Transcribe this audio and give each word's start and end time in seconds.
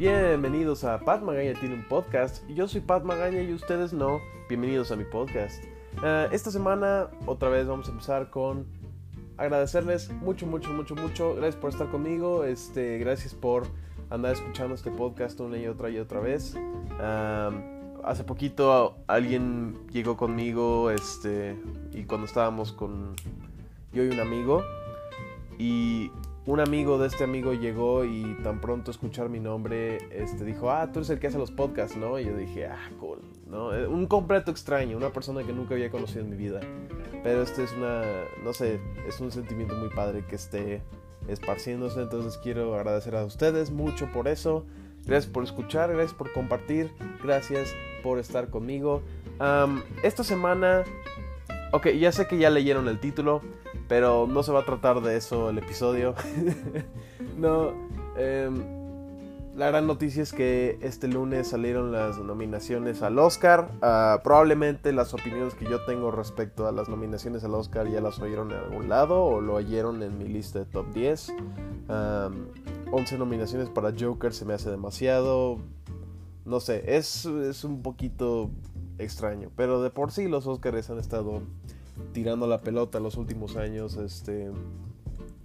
Bienvenidos 0.00 0.82
a 0.84 0.98
Pat 0.98 1.20
Magaña 1.20 1.52
tiene 1.60 1.74
un 1.74 1.86
podcast. 1.86 2.42
Yo 2.48 2.66
soy 2.66 2.80
Pat 2.80 3.04
Magaña 3.04 3.42
y 3.42 3.52
ustedes 3.52 3.92
no. 3.92 4.18
Bienvenidos 4.48 4.90
a 4.90 4.96
mi 4.96 5.04
podcast. 5.04 5.62
Ah, 6.02 6.26
esta 6.32 6.50
semana 6.50 7.08
otra 7.26 7.50
vez 7.50 7.66
vamos 7.66 7.86
a 7.86 7.90
empezar 7.90 8.30
con 8.30 8.64
agradecerles 9.36 10.10
mucho, 10.10 10.46
mucho, 10.46 10.70
mucho, 10.70 10.96
mucho. 10.96 11.34
Gracias 11.34 11.56
por 11.56 11.68
estar 11.68 11.90
conmigo. 11.90 12.44
Este, 12.44 12.96
gracias 12.96 13.34
por 13.34 13.64
andar 14.08 14.32
escuchando 14.32 14.74
este 14.74 14.90
podcast 14.90 15.38
una 15.40 15.58
y 15.58 15.66
otra 15.66 15.90
y 15.90 15.98
otra 15.98 16.20
vez. 16.20 16.56
Hace 18.02 18.24
poquito 18.24 18.96
alguien 19.06 19.86
llegó 19.92 20.16
conmigo, 20.16 20.90
este, 20.90 21.58
y 21.92 22.04
cuando 22.04 22.26
estábamos 22.26 22.72
con 22.72 23.16
yo 23.92 24.02
y 24.02 24.08
un 24.08 24.20
amigo, 24.20 24.64
y 25.58 26.10
un 26.46 26.60
amigo 26.60 26.98
de 26.98 27.06
este 27.06 27.24
amigo 27.24 27.52
llegó 27.52 28.04
y 28.04 28.36
tan 28.42 28.60
pronto 28.60 28.90
escuchar 28.90 29.28
mi 29.28 29.40
nombre, 29.40 29.98
este, 30.10 30.44
dijo, 30.44 30.70
ah, 30.70 30.90
tú 30.90 31.00
eres 31.00 31.10
el 31.10 31.18
que 31.18 31.26
hace 31.26 31.38
los 31.38 31.50
podcasts, 31.50 31.96
¿no? 31.96 32.18
Y 32.18 32.24
yo 32.24 32.36
dije, 32.36 32.66
ah, 32.66 32.90
cool, 32.98 33.18
¿no? 33.46 33.74
Eh, 33.74 33.86
un 33.86 34.06
completo 34.06 34.50
extraño, 34.50 34.96
una 34.96 35.10
persona 35.10 35.44
que 35.44 35.52
nunca 35.52 35.74
había 35.74 35.90
conocido 35.90 36.22
en 36.22 36.30
mi 36.30 36.36
vida. 36.36 36.60
Pero 37.22 37.42
este 37.42 37.64
es 37.64 37.72
una, 37.72 38.02
no 38.42 38.52
sé, 38.54 38.80
es 39.06 39.20
un 39.20 39.30
sentimiento 39.30 39.74
muy 39.74 39.90
padre 39.90 40.24
que 40.26 40.36
esté 40.36 40.82
esparciéndose, 41.28 42.00
entonces 42.00 42.38
quiero 42.38 42.74
agradecer 42.74 43.14
a 43.16 43.24
ustedes 43.24 43.70
mucho 43.70 44.10
por 44.12 44.26
eso. 44.26 44.64
Gracias 45.04 45.32
por 45.32 45.44
escuchar, 45.44 45.92
gracias 45.92 46.14
por 46.14 46.32
compartir, 46.32 46.90
gracias 47.22 47.74
por 48.02 48.18
estar 48.18 48.48
conmigo. 48.48 49.02
esta 50.02 50.24
semana, 50.24 50.84
ok, 51.72 51.88
ya 51.88 52.12
sé 52.12 52.26
que 52.26 52.38
ya 52.38 52.50
leyeron 52.50 52.88
el 52.88 52.98
título, 52.98 53.42
pero 53.90 54.28
no 54.28 54.44
se 54.44 54.52
va 54.52 54.60
a 54.60 54.64
tratar 54.64 55.00
de 55.00 55.16
eso 55.16 55.50
el 55.50 55.58
episodio. 55.58 56.14
no, 57.36 57.72
em, 58.16 58.62
la 59.56 59.66
gran 59.66 59.88
noticia 59.88 60.22
es 60.22 60.32
que 60.32 60.78
este 60.80 61.08
lunes 61.08 61.48
salieron 61.48 61.90
las 61.90 62.16
nominaciones 62.18 63.02
al 63.02 63.18
Oscar. 63.18 63.72
Ah, 63.82 64.20
probablemente 64.22 64.92
las 64.92 65.12
opiniones 65.12 65.54
que 65.54 65.64
yo 65.64 65.84
tengo 65.86 66.12
respecto 66.12 66.68
a 66.68 66.72
las 66.72 66.88
nominaciones 66.88 67.42
al 67.42 67.52
Oscar 67.52 67.88
ya 67.88 68.00
las 68.00 68.20
oyeron 68.20 68.52
en 68.52 68.58
algún 68.58 68.88
lado 68.88 69.24
o 69.24 69.40
lo 69.40 69.54
oyeron 69.54 70.04
en 70.04 70.18
mi 70.18 70.28
lista 70.28 70.60
de 70.60 70.66
top 70.66 70.86
10. 70.94 71.34
11 71.88 73.18
nominaciones 73.18 73.70
para 73.70 73.92
Joker 73.98 74.32
se 74.32 74.44
me 74.44 74.54
hace 74.54 74.70
demasiado. 74.70 75.58
No 76.44 76.60
sé, 76.60 76.96
es, 76.96 77.26
es 77.26 77.64
un 77.64 77.82
poquito 77.82 78.50
extraño. 78.98 79.50
Pero 79.56 79.82
de 79.82 79.90
por 79.90 80.12
sí 80.12 80.28
los 80.28 80.46
Oscars 80.46 80.90
han 80.90 81.00
estado 81.00 81.42
tirando 82.12 82.46
la 82.46 82.60
pelota 82.60 83.00
los 83.00 83.16
últimos 83.16 83.56
años, 83.56 83.96
este, 83.96 84.50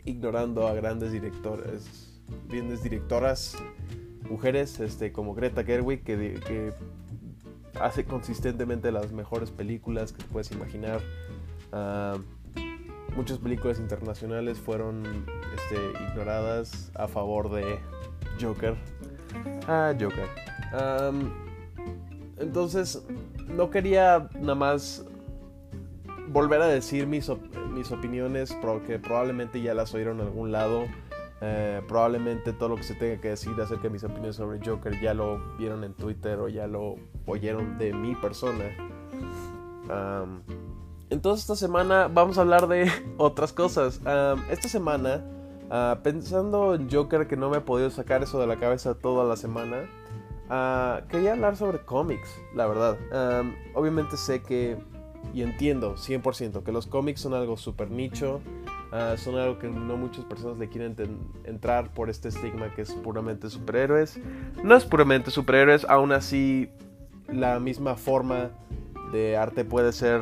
ignorando 0.05 0.67
a 0.67 0.73
grandes 0.73 1.11
directores, 1.11 2.21
grandes 2.47 2.83
directoras, 2.83 3.55
mujeres, 4.29 4.79
este, 4.79 5.11
como 5.11 5.33
Greta 5.33 5.63
Gerwig, 5.63 6.03
que, 6.03 6.73
hace 7.79 8.05
consistentemente 8.05 8.89
las 8.91 9.11
mejores 9.11 9.51
películas 9.51 10.13
que 10.13 10.23
puedes 10.23 10.51
imaginar. 10.51 11.01
Uh, 11.73 12.21
muchas 13.15 13.37
películas 13.37 13.79
internacionales 13.79 14.57
fueron 14.59 15.03
este, 15.55 16.03
ignoradas 16.09 16.91
a 16.95 17.07
favor 17.07 17.51
de 17.51 17.79
Joker. 18.41 18.75
Ah, 19.67 19.93
Joker. 19.99 20.29
entonces, 22.37 23.03
no 23.47 23.69
quería 23.69 24.29
nada 24.39 24.55
más 24.55 25.05
volver 26.35 26.61
a 26.61 26.67
decir 26.67 27.07
mis, 27.07 27.31
mis 27.73 27.93
opiniones 27.93 28.53
porque 28.61 28.99
probablemente 28.99 29.61
ya 29.61 29.73
las 29.73 29.93
oyeron 29.93 30.19
en 30.19 30.27
algún 30.27 30.51
lado. 30.51 30.83
Eh, 31.39 31.81
probablemente 31.87 32.51
todo 32.51 32.69
lo 32.69 32.75
que 32.75 32.83
se 32.83 32.93
tenga 32.93 33.21
que 33.21 33.29
decir 33.29 33.53
acerca 33.61 33.83
de 33.83 33.89
mis 33.89 34.03
opiniones 34.03 34.35
sobre 34.35 34.59
Joker 34.65 34.99
ya 35.01 35.13
lo 35.13 35.39
vieron 35.57 35.83
en 35.85 35.93
Twitter 35.93 36.39
o 36.39 36.49
ya 36.49 36.67
lo 36.67 36.95
oyeron 37.25 37.77
de 37.77 37.93
mi 37.93 38.15
persona. 38.15 38.65
Entonces 41.09 41.43
esta 41.43 41.55
semana 41.55 42.09
vamos 42.13 42.37
a 42.37 42.41
hablar 42.41 42.67
de 42.67 42.91
otras 43.17 43.53
cosas. 43.53 44.01
esta 44.49 44.67
semana, 44.67 45.23
ah, 45.69 45.99
pensando 46.03 46.75
en 46.75 46.91
Joker 46.91 47.27
que 47.27 47.37
no 47.37 47.49
me 47.49 47.57
he 47.57 47.61
podido 47.61 47.89
sacar 47.89 48.23
eso 48.23 48.41
de 48.41 48.47
la 48.47 48.57
cabeza 48.57 48.93
toda 48.95 49.23
la 49.23 49.37
semana, 49.37 49.89
ah, 50.49 51.01
quería 51.07 51.31
hablar 51.31 51.55
sobre 51.55 51.79
cómics, 51.79 52.29
la 52.53 52.67
verdad. 52.67 52.97
obviamente 53.73 54.17
sé 54.17 54.41
que 54.43 54.77
y 55.33 55.41
entiendo 55.41 55.95
100% 55.95 56.63
que 56.63 56.71
los 56.71 56.87
cómics 56.87 57.21
son 57.21 57.33
algo 57.33 57.57
súper 57.57 57.91
nicho, 57.91 58.41
ah, 58.91 59.15
son 59.17 59.35
algo 59.35 59.59
que 59.59 59.67
no 59.69 59.97
muchas 59.97 60.25
personas 60.25 60.57
le 60.57 60.69
quieren 60.69 60.95
entrar 61.43 61.93
por 61.93 62.09
este 62.09 62.29
estigma 62.29 62.73
que 62.73 62.83
es 62.83 62.93
puramente 62.93 63.49
superhéroes. 63.49 64.19
No 64.63 64.75
es 64.75 64.85
puramente 64.85 65.31
superhéroes, 65.31 65.85
aún 65.85 66.11
así 66.11 66.69
la 67.27 67.59
misma 67.59 67.95
forma 67.95 68.51
de 69.11 69.37
arte 69.37 69.65
puede 69.65 69.91
ser 69.91 70.21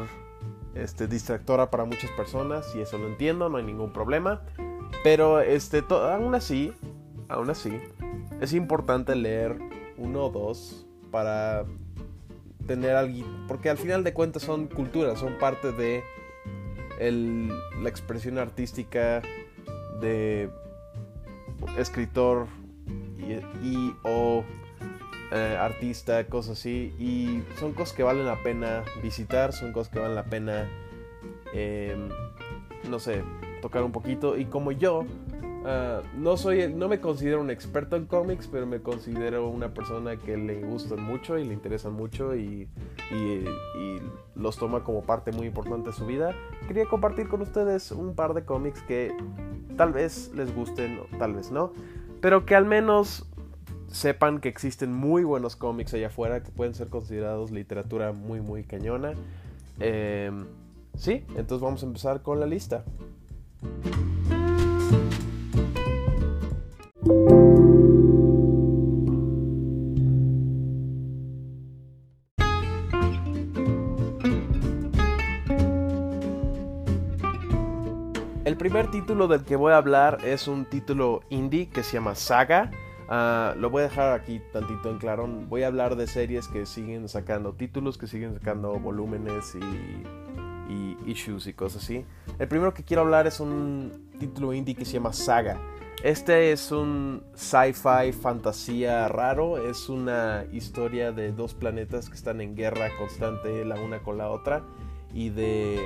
este, 0.75 1.07
distractora 1.07 1.69
para 1.69 1.85
muchas 1.85 2.09
personas 2.11 2.73
y 2.75 2.81
eso 2.81 2.97
lo 2.97 3.07
entiendo, 3.07 3.49
no 3.49 3.57
hay 3.57 3.63
ningún 3.63 3.93
problema. 3.93 4.41
Pero 5.03 5.41
este, 5.41 5.83
aún 5.89 6.33
así, 6.35 6.73
aún 7.27 7.49
así, 7.49 7.77
es 8.41 8.53
importante 8.53 9.15
leer 9.15 9.57
uno 9.97 10.25
o 10.25 10.29
dos 10.29 10.85
para 11.11 11.65
tener 12.67 12.95
algo, 12.95 13.25
porque 13.47 13.69
al 13.69 13.77
final 13.77 14.03
de 14.03 14.13
cuentas 14.13 14.43
son 14.43 14.67
culturas, 14.67 15.19
son 15.19 15.37
parte 15.37 15.71
de 15.71 16.03
la 16.99 17.89
expresión 17.89 18.37
artística 18.37 19.21
de 19.99 20.49
escritor 21.77 22.47
y, 23.63 23.93
o 24.03 24.43
eh, 25.31 25.57
artista, 25.59 26.25
cosas 26.27 26.59
así. 26.59 26.93
Y 26.99 27.43
son 27.59 27.73
cosas 27.73 27.95
que 27.95 28.03
valen 28.03 28.25
la 28.25 28.41
pena 28.43 28.83
visitar, 29.01 29.53
son 29.53 29.73
cosas 29.73 29.91
que 29.91 29.99
valen 29.99 30.15
la 30.15 30.25
pena, 30.25 30.69
em, 31.53 32.09
no 32.89 32.99
sé, 32.99 33.23
tocar 33.61 33.83
un 33.83 33.91
poquito. 33.91 34.37
Y 34.37 34.45
como 34.45 34.71
yo, 34.71 35.05
ah, 35.65 36.01
no 36.17 36.37
soy, 36.37 36.73
no 36.73 36.87
me 36.87 36.99
considero 36.99 37.41
un 37.41 37.49
experto 37.49 37.95
en 37.95 38.05
cómics, 38.05 38.47
pero 38.51 38.65
me 38.65 38.79
considero 38.79 39.47
una 39.47 39.73
persona 39.73 40.17
que 40.17 40.37
le 40.37 40.61
gustan 40.61 41.01
mucho 41.01 41.37
y 41.37 41.45
le 41.45 41.53
interesan 41.53 41.93
mucho 41.93 42.35
y, 42.35 42.67
los 44.35 44.57
toma 44.57 44.83
como 44.83 45.03
parte 45.03 45.31
muy 45.31 45.47
importante 45.47 45.89
de 45.89 45.95
su 45.95 46.05
vida. 46.05 46.33
Quería 46.67 46.85
compartir 46.85 47.27
con 47.27 47.41
ustedes 47.41 47.91
un 47.91 48.15
par 48.15 48.33
de 48.33 48.43
cómics 48.43 48.81
que 48.81 49.15
tal 49.77 49.93
vez 49.93 50.31
les 50.35 50.53
gusten, 50.53 50.99
o 50.99 51.17
tal 51.17 51.33
vez 51.33 51.51
no, 51.51 51.71
pero 52.19 52.45
que 52.45 52.55
al 52.55 52.65
menos 52.65 53.25
sepan 53.87 54.39
que 54.39 54.49
existen 54.49 54.91
muy 54.91 55.23
buenos 55.23 55.55
cómics 55.55 55.93
allá 55.93 56.07
afuera 56.07 56.41
que 56.41 56.51
pueden 56.51 56.73
ser 56.73 56.89
considerados 56.89 57.51
literatura 57.51 58.11
muy 58.11 58.41
muy 58.41 58.63
cañona. 58.63 59.13
Em, 59.79 60.45
sí, 60.95 61.23
entonces 61.35 61.61
vamos 61.61 61.83
a 61.83 61.85
empezar 61.85 62.21
con 62.21 62.39
la 62.39 62.45
lista. 62.45 62.83
El 67.05 67.11
primer 78.57 78.89
título 78.89 79.27
del 79.27 79.43
que 79.43 79.57
voy 79.57 79.73
a 79.73 79.77
hablar 79.77 80.19
es 80.23 80.47
un 80.47 80.63
título 80.63 81.23
indie 81.29 81.69
que 81.69 81.83
se 81.83 81.93
llama 81.93 82.15
Saga. 82.15 82.71
Ah, 83.09 83.53
lo 83.57 83.69
voy 83.69 83.81
a 83.81 83.89
dejar 83.89 84.13
aquí 84.13 84.41
tantito 84.53 84.89
en 84.89 84.97
claro. 84.97 85.27
Voy 85.27 85.63
a 85.63 85.67
hablar 85.67 85.97
de 85.97 86.07
series 86.07 86.47
que 86.47 86.65
siguen 86.65 87.09
sacando 87.09 87.51
títulos, 87.51 87.97
que 87.97 88.07
siguen 88.07 88.33
sacando 88.33 88.79
volúmenes 88.79 89.55
y, 89.55 90.73
y 90.73 90.97
issues 91.05 91.47
y 91.47 91.53
cosas 91.53 91.83
así. 91.83 92.05
El 92.39 92.47
primero 92.47 92.73
que 92.73 92.83
quiero 92.83 93.01
hablar 93.01 93.27
es 93.27 93.41
un 93.41 94.09
título 94.19 94.53
indie 94.53 94.73
que 94.73 94.85
se 94.85 94.93
llama 94.93 95.11
Saga. 95.11 95.59
Este 96.01 96.51
es 96.51 96.71
un 96.71 97.23
sci-fi 97.33 98.11
fantasía 98.11 99.07
raro, 99.07 99.57
es 99.69 99.87
una 99.87 100.45
historia 100.51 101.11
de 101.11 101.31
dos 101.31 101.53
planetas 101.53 102.09
que 102.09 102.15
están 102.15 102.41
en 102.41 102.55
guerra 102.55 102.89
constante 102.97 103.63
la 103.63 103.75
una 103.75 103.99
con 103.99 104.17
la 104.17 104.29
otra 104.29 104.63
y 105.13 105.29
de 105.29 105.79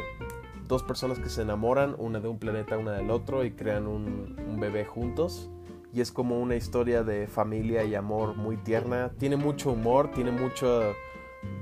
dos 0.68 0.82
personas 0.84 1.20
que 1.20 1.30
se 1.30 1.44
enamoran, 1.44 1.96
una 2.00 2.20
de 2.20 2.28
un 2.28 2.40
planeta, 2.40 2.78
una 2.78 2.94
del 2.94 3.12
otro 3.12 3.44
y 3.44 3.52
crean 3.52 3.86
un, 3.86 4.36
un 4.48 4.60
bebé 4.60 4.86
juntos 4.86 5.50
y 5.94 6.02
es 6.02 6.12
como 6.12 6.40
una 6.40 6.56
historia 6.56 7.04
de 7.04 7.28
familia 7.28 7.84
y 7.84 7.96
amor 7.96 8.36
muy 8.36 8.58
tierna. 8.58 9.12
Tiene 9.18 9.36
mucho 9.36 9.72
humor, 9.72 10.12
tiene 10.12 10.32
mucha 10.32 10.94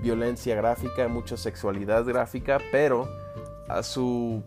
violencia 0.01 0.55
gráfica, 0.55 1.07
mucha 1.07 1.37
sexualidad 1.37 2.05
gráfica, 2.05 2.59
pero 2.71 3.07
a 3.67 3.83
su 3.83 4.43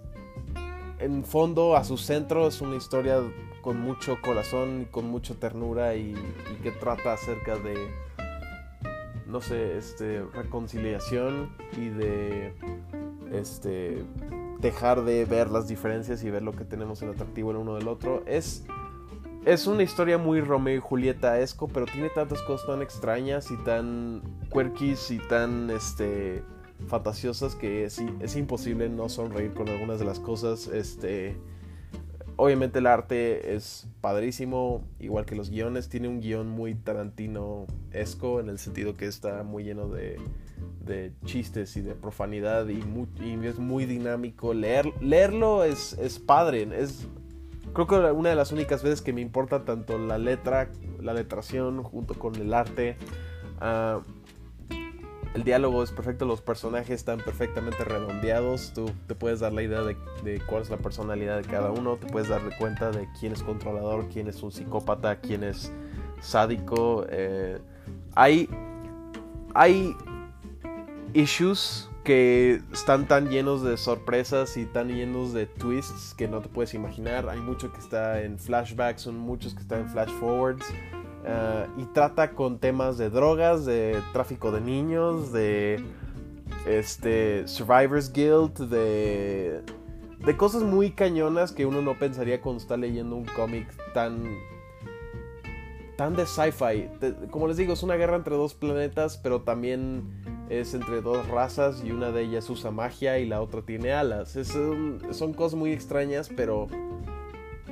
en 0.98 1.24
fondo, 1.24 1.76
a 1.76 1.84
su 1.84 1.96
centro 1.96 2.48
es 2.48 2.60
una 2.60 2.76
historia 2.76 3.20
con 3.68 3.82
mucho 3.82 4.16
corazón 4.22 4.80
y 4.80 4.84
con 4.86 5.10
mucha 5.10 5.34
ternura 5.34 5.94
y, 5.94 6.14
que 6.62 6.70
trata 6.70 7.12
acerca 7.12 7.56
de 7.56 7.76
no 9.26 9.42
sé, 9.42 9.76
este 9.76 10.22
reconciliación 10.32 11.50
y 11.76 11.90
de 11.90 12.54
este 13.30 14.06
dejar 14.58 15.04
de 15.04 15.26
ver 15.26 15.50
las 15.50 15.68
diferencias 15.68 16.24
y 16.24 16.30
ver 16.30 16.40
lo 16.40 16.52
que 16.52 16.64
tenemos 16.64 17.02
en 17.02 17.10
atractivo 17.10 17.50
el 17.50 17.58
uno 17.58 17.74
del 17.74 17.88
otro. 17.88 18.22
Es 18.24 18.64
es 19.44 19.66
una 19.66 19.82
historia 19.82 20.16
muy 20.16 20.40
Romeo 20.40 20.76
y 20.76 20.80
Julieta 20.80 21.38
esco, 21.38 21.68
pero 21.68 21.84
tiene 21.84 22.08
tantas 22.08 22.40
cosas 22.40 22.68
tan 22.68 22.80
extrañas 22.80 23.50
y 23.50 23.56
tan 23.64 24.22
quirkies 24.50 25.10
y 25.10 25.18
tan 25.18 25.68
este 25.68 26.42
fantasiosas 26.86 27.54
que 27.54 27.84
es, 27.84 28.02
es 28.20 28.34
imposible 28.34 28.88
no 28.88 29.10
sonreír 29.10 29.52
con 29.52 29.68
algunas 29.68 29.98
de 29.98 30.06
las 30.06 30.20
cosas. 30.20 30.68
Este, 30.68 31.36
obviamente 32.38 32.78
el 32.78 32.86
arte 32.86 33.56
es 33.56 33.88
padrísimo, 34.00 34.84
igual 35.00 35.26
que 35.26 35.34
los 35.34 35.50
guiones. 35.50 35.88
Tiene 35.88 36.08
un 36.08 36.20
guion 36.20 36.48
muy 36.48 36.74
Tarantino-esco 36.74 38.40
en 38.40 38.48
el 38.48 38.58
sentido 38.58 38.96
que 38.96 39.06
está 39.06 39.42
muy 39.42 39.64
lleno 39.64 39.88
de, 39.88 40.18
chistes 41.26 41.76
y 41.76 41.82
de 41.82 41.94
profanidad 41.94 42.66
y, 42.68 42.80
es 43.44 43.58
muy 43.58 43.84
dinámico. 43.84 44.54
Leer, 44.54 44.90
leerlo 45.02 45.64
es, 45.64 45.92
es 45.94 46.18
padre, 46.18 46.68
es 46.80 47.08
creo 47.74 47.86
que 47.86 47.94
una 47.96 48.30
de 48.30 48.36
las 48.36 48.52
únicas 48.52 48.82
veces 48.82 49.02
que 49.02 49.12
me 49.12 49.20
importa 49.20 49.64
tanto 49.64 49.98
la 49.98 50.16
letra, 50.16 50.70
la 51.00 51.14
letración 51.14 51.82
junto 51.82 52.14
con 52.14 52.36
el 52.36 52.54
arte. 52.54 52.96
Uh, 53.60 54.00
el 55.34 55.44
diálogo 55.44 55.82
es 55.82 55.90
perfecto, 55.92 56.24
los 56.24 56.40
personajes 56.40 56.90
están 56.90 57.18
perfectamente 57.20 57.84
redondeados, 57.84 58.72
tú 58.74 58.90
te 59.06 59.14
puedes 59.14 59.40
dar 59.40 59.52
la 59.52 59.62
idea 59.62 59.82
de, 59.82 59.96
cuál 60.46 60.62
es 60.62 60.70
la 60.70 60.78
personalidad 60.78 61.36
de 61.36 61.44
cada 61.44 61.70
uno, 61.70 61.96
te 61.96 62.06
puedes 62.06 62.28
dar 62.28 62.40
cuenta 62.58 62.90
de 62.90 63.08
quién 63.18 63.32
es 63.32 63.42
controlador, 63.42 64.08
quién 64.08 64.28
es 64.28 64.42
un 64.42 64.52
psicópata, 64.52 65.20
quién 65.20 65.44
es 65.44 65.72
sádico. 66.20 67.06
Eh, 67.10 67.58
hay, 68.14 68.48
hay 69.54 69.94
issues 71.14 71.88
que 72.04 72.62
están 72.72 73.06
tan 73.06 73.28
llenos 73.28 73.62
de 73.62 73.76
sorpresas 73.76 74.56
y 74.56 74.64
tan 74.64 74.88
llenos 74.88 75.34
de 75.34 75.44
twists 75.44 76.14
que 76.14 76.26
no 76.26 76.40
te 76.40 76.48
puedes 76.48 76.72
imaginar. 76.72 77.28
Hay 77.28 77.38
mucho 77.38 77.70
que 77.70 77.78
está 77.78 78.22
en 78.22 78.38
flashbacks, 78.38 79.02
son 79.02 79.18
muchos 79.18 79.54
que 79.54 79.60
están 79.60 79.80
en 79.80 79.90
flash 79.90 80.10
forwards. 80.18 80.64
Eh, 81.30 81.66
y 81.76 81.84
trata 81.92 82.30
con 82.30 82.58
temas 82.58 82.96
de 82.96 83.10
drogas, 83.10 83.66
de 83.66 84.00
tráfico 84.14 84.50
de 84.50 84.62
niños, 84.62 85.30
de 85.30 85.84
este 86.66 87.46
Survivors 87.46 88.10
Guild, 88.12 88.70
de 88.70 89.62
de 90.24 90.36
cosas 90.36 90.62
muy 90.62 90.90
cañonas 90.90 91.52
que 91.52 91.66
uno 91.66 91.82
no 91.82 91.98
pensaría 91.98 92.40
cuando 92.40 92.60
está 92.62 92.76
leyendo 92.76 93.14
un 93.14 93.26
cómic 93.26 93.68
tan 93.92 94.22
tan 95.96 96.16
de 96.16 96.26
sci-fi. 96.26 96.88
Como 97.30 97.46
les 97.48 97.56
digo, 97.56 97.74
es 97.74 97.82
una 97.82 97.96
guerra 97.96 98.16
entre 98.16 98.34
dos 98.34 98.54
planetas, 98.54 99.18
pero 99.18 99.42
también 99.42 100.04
es 100.48 100.72
entre 100.72 101.02
dos 101.02 101.28
razas 101.28 101.82
y 101.84 101.90
una 101.90 102.10
de 102.10 102.22
ellas 102.22 102.48
usa 102.48 102.70
magia 102.70 103.18
y 103.18 103.26
la 103.26 103.42
otra 103.42 103.62
tiene 103.62 103.92
alas. 103.92 104.30
son 105.10 105.34
cosas 105.34 105.58
muy 105.58 105.72
extrañas, 105.72 106.30
pero 106.34 106.68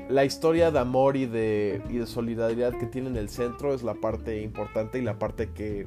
la 0.08 0.24
historia 0.24 0.70
de 0.70 0.78
amor 0.78 1.16
y 1.16 1.26
de, 1.26 1.82
y 1.88 1.98
de 1.98 2.06
solidaridad 2.06 2.72
que 2.78 2.86
tiene 2.86 3.08
en 3.08 3.16
el 3.16 3.28
centro 3.28 3.74
es 3.74 3.82
la 3.82 3.94
parte 3.94 4.42
importante 4.42 4.98
y 4.98 5.02
la 5.02 5.18
parte 5.18 5.50
que, 5.50 5.86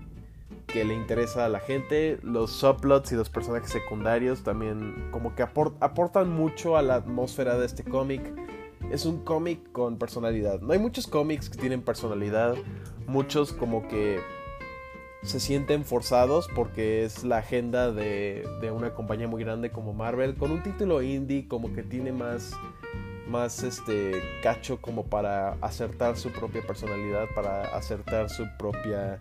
que 0.68 0.83
le 0.83 0.94
interesa 0.94 1.45
a 1.45 1.50
la 1.50 1.60
gente. 1.60 2.19
Los 2.21 2.51
subplots 2.51 3.12
y 3.12 3.16
los 3.16 3.30
personajes 3.30 3.71
secundarios 3.71 4.44
también 4.44 5.10
como 5.12 5.36
que 5.36 5.44
aportan 5.44 6.30
mucho 6.31 6.75
a 6.75 6.81
la 6.81 6.95
atmósfera 6.95 7.57
de 7.57 7.66
este 7.66 7.83
cómic. 7.83 8.21
Es 8.92 9.06
un 9.06 9.24
cómic 9.24 9.71
con 9.71 9.98
personalidad. 9.98 10.60
No 10.60 10.74
hay 10.74 10.80
muchos 10.80 11.07
cómics 11.07 11.50
que 11.50 11.57
tienen 11.57 11.81
personalidad. 11.81 12.56
Muchos 13.07 13.54
como 13.54 13.88
que 13.88 14.19
se 15.24 15.39
sienten 15.39 15.83
forzados 15.83 16.48
porque 16.56 17.04
es 17.04 17.24
la 17.24 17.38
agenda 17.38 17.92
de, 17.92 18.48
de 18.62 18.72
una 18.72 18.94
compañía 18.94 19.27
muy 19.27 19.44
grande 19.44 19.72
como 19.72 19.94
Marvel. 19.94 20.36
Con 20.36 20.51
un 20.51 20.63
título 20.63 21.01
indie 21.01 21.48
como 21.48 21.74
que 21.74 21.83
tiene 21.83 22.12
más 22.12 22.54
más 23.30 23.64
este 23.64 24.22
cacho 24.42 24.81
como 24.81 25.06
para 25.06 25.54
acertar 25.62 26.18
su 26.18 26.31
propia 26.31 26.62
personalidad, 26.66 27.28
para 27.36 27.64
acertar 27.76 28.30
su 28.30 28.46
propia 28.58 29.20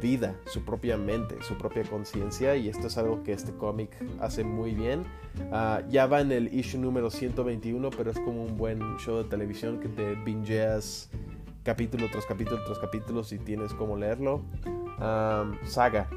vida, 0.00 0.34
su 0.46 0.64
propia 0.64 0.96
mente, 0.96 1.36
su 1.42 1.56
propia 1.56 1.84
conciencia 1.84 2.56
y 2.56 2.68
esto 2.68 2.88
es 2.88 2.98
algo 2.98 3.22
que 3.22 3.32
este 3.32 3.52
cómic 3.52 3.90
hace 4.20 4.42
muy 4.42 4.74
bien. 4.74 5.04
Ah, 5.52 5.82
ya 5.88 6.06
va 6.06 6.20
en 6.20 6.32
el 6.32 6.52
issue 6.52 6.80
número 6.80 7.10
121, 7.10 7.90
pero 7.90 8.10
es 8.10 8.18
como 8.18 8.42
un 8.42 8.56
buen 8.56 8.80
show 8.98 9.18
de 9.18 9.24
televisión 9.24 9.78
que 9.78 9.88
te 9.88 10.14
bingeas 10.16 11.08
capítulo 11.62 12.08
tras 12.10 12.26
capítulo 12.26 12.64
tras 12.64 12.78
capítulo 12.78 13.22
si 13.22 13.38
tienes 13.38 13.72
como 13.74 13.96
leerlo. 13.96 14.42
saga. 15.64 16.08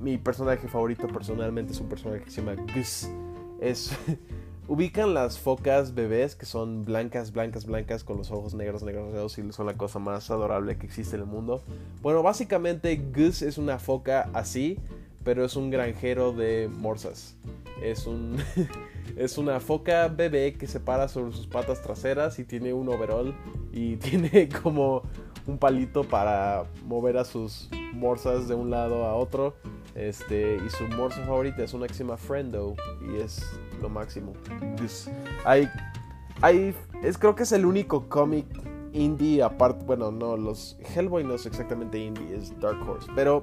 mi 0.00 0.18
personaje 0.18 0.68
favorito 0.68 1.06
personalmente 1.06 1.72
es 1.72 1.80
un 1.80 1.88
personaje 1.88 2.24
que 2.24 2.30
se 2.30 2.42
llama 2.42 2.60
Gus. 2.74 3.08
Es 3.60 3.96
Ubican 4.72 5.12
las 5.12 5.38
focas 5.38 5.94
bebés 5.94 6.34
que 6.34 6.46
son 6.46 6.86
blancas, 6.86 7.30
blancas, 7.30 7.66
blancas 7.66 8.04
con 8.04 8.16
los 8.16 8.30
ojos 8.30 8.54
negros, 8.54 8.82
negros, 8.82 9.12
negros 9.12 9.36
y 9.36 9.52
son 9.52 9.66
la 9.66 9.74
cosa 9.74 9.98
más 9.98 10.30
adorable 10.30 10.78
que 10.78 10.86
existe 10.86 11.14
en 11.14 11.20
el 11.20 11.28
mundo. 11.28 11.62
Bueno, 12.00 12.22
básicamente 12.22 12.96
Gus 13.14 13.42
es 13.42 13.58
una 13.58 13.78
foca 13.78 14.30
así, 14.32 14.78
pero 15.24 15.44
es 15.44 15.56
un 15.56 15.68
granjero 15.68 16.32
de 16.32 16.70
morsas. 16.72 17.36
Es 17.82 18.06
un 18.06 18.38
es 19.18 19.36
una 19.36 19.60
foca 19.60 20.08
bebé 20.08 20.54
que 20.54 20.66
se 20.66 20.80
para 20.80 21.06
sobre 21.06 21.32
sus 21.32 21.46
patas 21.46 21.82
traseras 21.82 22.38
y 22.38 22.44
tiene 22.44 22.72
un 22.72 22.88
overall 22.88 23.34
y 23.74 23.96
tiene 23.98 24.48
como 24.48 25.02
un 25.46 25.58
palito 25.58 26.02
para 26.02 26.64
mover 26.86 27.18
a 27.18 27.26
sus 27.26 27.68
morsas 27.92 28.48
de 28.48 28.54
un 28.54 28.70
lado 28.70 29.04
a 29.04 29.16
otro. 29.16 29.54
Este, 29.94 30.56
y 30.66 30.70
su 30.70 30.84
morsa 30.96 31.26
favorita 31.26 31.62
es 31.62 31.74
una 31.74 31.86
que 31.86 31.92
se 31.92 32.06
Friendo 32.16 32.74
y 33.02 33.20
es 33.20 33.42
lo 33.82 33.88
máximo. 33.88 34.32
hay, 35.44 35.68
hay, 36.40 36.74
es, 37.02 37.18
creo 37.18 37.34
que 37.34 37.42
es 37.42 37.52
el 37.52 37.66
único 37.66 38.08
cómic 38.08 38.46
indie 38.92 39.42
aparte, 39.42 39.84
bueno, 39.84 40.10
no, 40.10 40.36
los 40.36 40.78
Hellboy 40.94 41.24
no 41.24 41.34
es 41.34 41.46
exactamente 41.46 41.98
indie, 41.98 42.36
es 42.36 42.58
Dark 42.60 42.88
Horse, 42.88 43.10
pero 43.14 43.42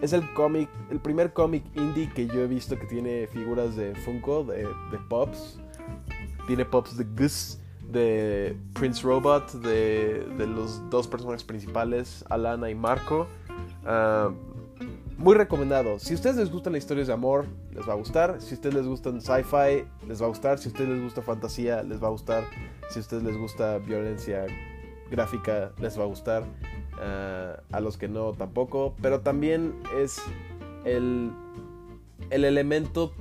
es 0.00 0.12
el 0.12 0.32
cómic, 0.34 0.68
el 0.90 1.00
primer 1.00 1.32
cómic 1.32 1.64
indie 1.74 2.10
que 2.12 2.26
yo 2.26 2.40
he 2.40 2.46
visto 2.46 2.78
que 2.78 2.86
tiene 2.86 3.26
figuras 3.26 3.76
de 3.76 3.94
Funko, 3.94 4.44
de, 4.44 4.64
de 4.64 4.98
Pops. 5.08 5.60
Tiene 6.46 6.64
Pops 6.66 6.98
de 6.98 7.04
Gus, 7.04 7.58
de 7.90 8.56
Prince 8.74 9.02
Robot, 9.02 9.52
de, 9.52 10.26
de 10.36 10.46
los 10.46 10.88
dos 10.90 11.08
personajes 11.08 11.42
principales, 11.42 12.24
Alana 12.28 12.68
y 12.68 12.74
Marco. 12.74 13.26
Ah, 13.86 14.30
muy 15.24 15.34
recomendado. 15.34 15.98
Si 15.98 16.12
a 16.12 16.16
ustedes 16.16 16.36
les 16.36 16.50
gustan 16.50 16.74
las 16.74 16.82
historias 16.82 17.06
de 17.06 17.14
amor, 17.14 17.46
les 17.72 17.88
va 17.88 17.94
a 17.94 17.96
gustar. 17.96 18.42
Si 18.42 18.50
a 18.50 18.54
ustedes 18.54 18.74
les 18.74 18.86
gustan 18.86 19.22
sci-fi, 19.22 19.86
les 20.06 20.20
va 20.20 20.26
a 20.26 20.28
gustar. 20.28 20.58
Si 20.58 20.68
a 20.68 20.72
ustedes 20.72 20.90
les 20.90 21.02
gusta 21.02 21.22
fantasía, 21.22 21.82
les 21.82 22.02
va 22.02 22.08
a 22.08 22.10
gustar. 22.10 22.44
Si 22.90 22.98
a 22.98 23.00
ustedes 23.00 23.22
les 23.22 23.36
gusta 23.38 23.78
violencia 23.78 24.44
gráfica, 25.10 25.72
les 25.80 25.98
va 25.98 26.02
a 26.02 26.06
gustar. 26.06 26.44
Ah, 27.00 27.56
a 27.72 27.80
los 27.80 27.96
que 27.96 28.06
no, 28.06 28.32
tampoco. 28.32 28.96
Pero 29.00 29.22
también 29.22 29.74
es 29.98 30.20
el, 30.84 31.32
el 32.28 32.44
elemento 32.44 33.14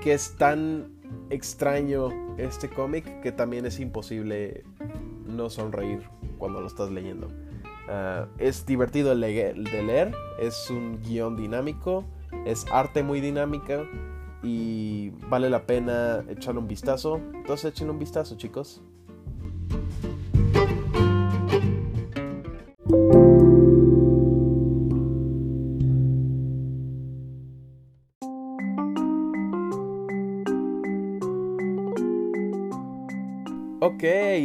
que 0.00 0.14
es 0.14 0.36
tan 0.36 0.92
extraño 1.28 2.36
este 2.38 2.68
cómic 2.68 3.20
que 3.20 3.32
también 3.32 3.66
es 3.66 3.80
imposible 3.80 4.62
no 5.26 5.50
sonreír 5.50 6.02
cuando 6.38 6.60
lo 6.60 6.68
estás 6.68 6.92
leyendo. 6.92 7.28
Ah, 7.88 8.26
es 8.38 8.66
divertido 8.66 9.16
de 9.16 9.16
leer, 9.16 10.12
es 10.38 10.68
un 10.70 11.00
guion 11.02 11.36
dinámico, 11.36 12.04
es 12.44 12.66
arte 12.70 13.02
muy 13.02 13.20
dinámica 13.20 13.84
y 14.42 15.10
vale 15.28 15.48
la 15.48 15.66
pena 15.66 16.24
echarle 16.28 16.60
un 16.60 16.68
vistazo. 16.68 17.20
Entonces 17.34 17.72
echen 17.72 17.88
un 17.88 17.98
vistazo 17.98 18.36
chicos. 18.36 18.82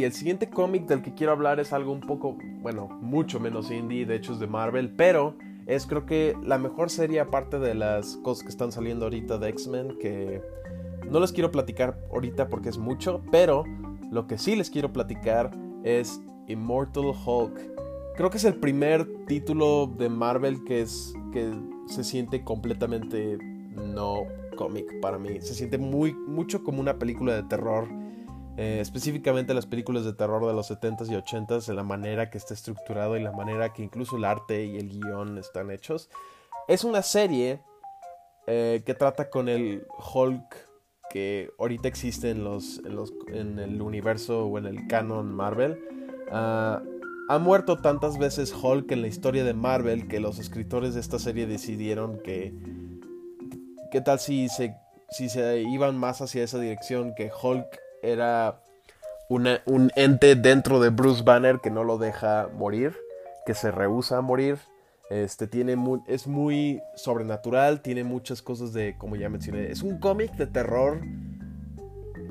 El 0.04 0.12
siguiente 0.12 0.50
cómic 0.50 0.86
del 0.86 1.00
que 1.00 1.14
quiero 1.14 1.32
hablar 1.32 1.60
es 1.60 1.72
algo 1.72 1.90
un 1.90 2.02
poco, 2.02 2.36
bueno, 2.60 2.88
mucho 3.00 3.40
menos 3.40 3.70
indie, 3.70 4.04
de 4.04 4.16
hecho 4.16 4.34
es 4.34 4.38
de 4.38 4.46
Marvel, 4.46 4.90
pero 4.94 5.34
es 5.66 5.86
creo 5.86 6.04
que 6.04 6.36
la 6.42 6.58
mejor 6.58 6.90
serie 6.90 7.20
aparte 7.20 7.58
de 7.58 7.74
las 7.74 8.16
cosas 8.18 8.42
que 8.42 8.50
están 8.50 8.70
saliendo 8.70 9.06
ahorita 9.06 9.38
de 9.38 9.48
X-Men, 9.48 9.96
que 9.98 10.42
no 11.10 11.20
les 11.20 11.32
quiero 11.32 11.50
platicar 11.50 11.98
ahorita 12.12 12.48
porque 12.50 12.68
es 12.68 12.76
mucho, 12.76 13.22
pero 13.32 13.64
lo 14.10 14.26
que 14.26 14.36
sí 14.36 14.56
les 14.56 14.68
quiero 14.68 14.92
platicar 14.92 15.52
es 15.84 16.20
Immortal 16.48 17.06
Hulk. 17.06 17.58
Creo 18.14 18.28
que 18.28 18.36
es 18.36 18.44
el 18.44 18.56
primer 18.56 19.24
título 19.24 19.86
de 19.86 20.10
Marvel 20.10 20.64
que 20.64 20.82
es 20.82 21.14
que 21.32 21.50
se 21.86 22.04
siente 22.04 22.44
completamente 22.44 23.38
no 23.74 24.24
cómic 24.54 25.00
para 25.00 25.18
mí. 25.18 25.40
Se 25.40 25.54
siente 25.54 25.78
muy 25.78 26.12
mucho 26.12 26.62
como 26.62 26.80
una 26.80 26.98
película 26.98 27.34
de 27.34 27.42
terror 27.44 27.88
eh, 28.56 28.78
específicamente 28.80 29.52
las 29.52 29.66
películas 29.66 30.04
de 30.04 30.12
terror 30.12 30.46
de 30.46 30.52
los 30.52 30.70
70s 30.70 31.10
y 31.10 31.14
80s, 31.14 31.68
en 31.68 31.76
la 31.76 31.82
manera 31.82 32.30
que 32.30 32.38
está 32.38 32.54
estructurado 32.54 33.16
y 33.16 33.22
la 33.22 33.32
manera 33.32 33.72
que 33.72 33.82
incluso 33.82 34.16
el 34.16 34.24
arte 34.24 34.64
y 34.64 34.76
el 34.76 34.90
guion 34.90 35.38
están 35.38 35.70
hechos. 35.70 36.08
Es 36.68 36.84
una 36.84 37.02
serie 37.02 37.60
eh, 38.46 38.82
que 38.86 38.94
trata 38.94 39.28
con 39.28 39.48
el 39.48 39.86
Hulk 40.14 40.68
que 41.10 41.50
ahorita 41.58 41.88
existe 41.88 42.30
en, 42.30 42.44
los, 42.44 42.80
en, 43.28 43.58
el 43.58 43.80
universo 43.80 44.46
o 44.46 44.58
en 44.58 44.66
el 44.66 44.86
canon 44.86 45.34
Marvel. 45.34 45.78
Ah, 46.30 46.82
ha 47.28 47.38
muerto 47.38 47.78
tantas 47.78 48.18
veces 48.18 48.52
Hulk 48.52 48.90
en 48.92 49.00
la 49.00 49.08
historia 49.08 49.44
de 49.44 49.54
Marvel 49.54 50.08
que 50.08 50.20
los 50.20 50.38
escritores 50.38 50.94
de 50.94 51.00
esta 51.00 51.18
serie 51.18 51.46
decidieron 51.46 52.20
que... 52.22 52.52
¿Qué 53.90 54.00
tal 54.00 54.18
si 54.18 54.48
se, 54.48 54.74
si 55.10 55.28
se 55.28 55.62
iban 55.62 55.96
más 55.96 56.20
hacia 56.20 56.42
esa 56.42 56.58
dirección? 56.58 57.14
Que 57.14 57.30
Hulk 57.30 57.83
era 58.04 58.60
un 59.28 59.90
ente 59.96 60.36
dentro 60.36 60.80
de 60.80 60.90
Bruce 60.90 61.22
Banner 61.22 61.58
que 61.60 61.70
no 61.70 61.84
lo 61.84 61.98
deja 61.98 62.48
morir, 62.54 62.94
que 63.46 63.54
se 63.54 63.70
rehúsa 63.70 64.18
a 64.18 64.20
morir. 64.20 64.58
Este 65.10 65.46
tiene 65.46 65.76
es 66.06 66.26
muy 66.26 66.80
sobrenatural, 66.96 67.80
tiene 67.82 68.04
muchas 68.04 68.42
cosas 68.42 68.72
de, 68.72 68.96
como 68.96 69.16
ya 69.16 69.28
mencioné, 69.28 69.70
es 69.70 69.82
un 69.82 69.98
cómic 69.98 70.32
de 70.32 70.46
terror 70.46 71.00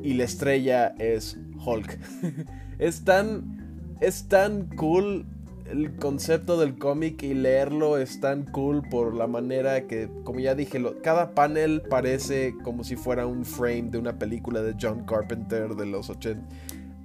y 0.02 0.14
la 0.16 0.24
estrella 0.24 0.94
es 0.98 1.38
Hulk. 1.66 2.00
es 2.80 3.06
tan 3.06 3.98
es 4.00 4.28
tan 4.28 4.68
cool 4.76 5.26
el 5.66 5.96
concepto 5.96 6.58
del 6.58 6.78
cómic 6.78 7.24
y 7.24 7.34
leerlo 7.34 7.98
es 7.98 8.20
tan 8.20 8.44
cool 8.46 8.82
por 8.90 9.14
la 9.14 9.28
manera 9.28 9.88
que, 9.88 10.10
como 10.24 10.40
ya 10.40 10.56
dije, 10.56 10.84
cada 11.02 11.34
panel 11.34 11.82
parece 11.90 12.56
como 12.64 12.84
si 12.84 12.96
fuera 12.96 13.26
un 13.26 13.46
frame 13.46 13.84
de 13.84 13.98
una 13.98 14.18
película 14.20 14.62
de 14.62 14.76
John 14.80 15.06
Carpenter 15.06 15.76
de 15.76 15.86
los 15.86 16.10
80. 16.10 16.44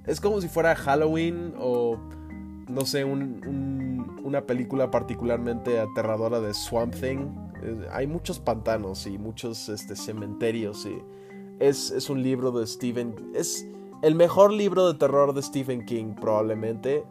Es 0.05 0.19
como 0.19 0.41
si 0.41 0.47
fuera 0.47 0.75
Halloween 0.75 1.53
o, 1.57 1.97
no 2.67 2.85
sé, 2.85 3.05
una 3.05 4.41
película 4.45 4.91
particularmente 4.91 5.79
aterradora 5.79 6.39
de 6.39 6.53
Swamp 6.53 6.93
Thing. 6.95 7.29
hay 7.91 8.07
muchos 8.07 8.39
pantanos 8.39 9.07
y 9.07 9.17
muchos 9.17 9.69
este, 9.69 9.95
cementerios 9.95 10.85
y 10.85 10.97
es, 11.59 11.91
es 11.91 12.09
un 12.09 12.23
libro 12.23 12.51
de 12.51 12.65
Stephen... 12.65 13.15
Es 13.33 13.65
el 14.01 14.15
mejor 14.15 14.51
libro 14.53 14.91
de 14.91 14.97
terror 14.97 15.33
de 15.33 15.41
Stephen 15.41 15.85
King 15.85 16.15
probablemente, 16.19 17.03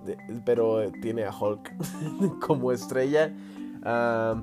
pero 0.44 0.90
tiene 1.02 1.24
a 1.24 1.32
Hulk 1.36 2.40
como 2.46 2.72
estrella. 2.72 3.34
Ah, 3.82 4.42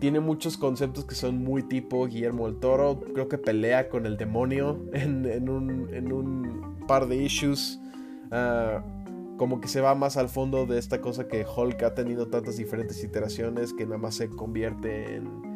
tiene 0.00 0.20
muchos 0.20 0.56
conceptos 0.56 1.04
que 1.04 1.14
son 1.14 1.42
muy 1.42 1.62
tipo 1.62 2.06
Guillermo 2.06 2.46
del 2.46 2.60
Toro. 2.60 3.00
Creo 3.14 3.28
que 3.28 3.38
pelea 3.38 3.88
con 3.88 4.06
el 4.06 4.16
demonio 4.16 4.78
en, 4.92 5.48
un, 5.48 6.76
par 6.86 7.06
de 7.06 7.16
issues. 7.16 7.80
Ah, 8.30 8.82
como 9.38 9.60
que 9.60 9.68
se 9.68 9.80
va 9.80 9.94
más 9.94 10.16
al 10.16 10.28
fondo 10.28 10.66
de 10.66 10.78
esta 10.78 11.00
cosa 11.00 11.28
que 11.28 11.46
Hulk 11.46 11.82
ha 11.84 11.94
tenido 11.94 12.26
tantas 12.26 12.56
diferentes 12.56 13.02
iteraciones 13.02 13.72
que 13.72 13.86
nada 13.86 13.98
más 13.98 14.16
se 14.16 14.28
convierte 14.28 15.14
en, 15.16 15.47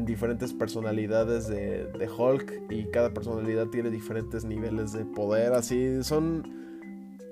diferentes 0.00 0.52
personalidades 0.52 1.46
de, 1.46 1.86
de, 1.86 2.10
Hulk 2.10 2.70
y 2.70 2.90
cada 2.90 3.14
personalidad 3.14 3.66
tiene 3.68 3.90
diferentes 3.90 4.44
niveles 4.44 4.92
de 4.92 5.04
poder. 5.04 5.52
Así 5.52 6.02
son... 6.02 6.54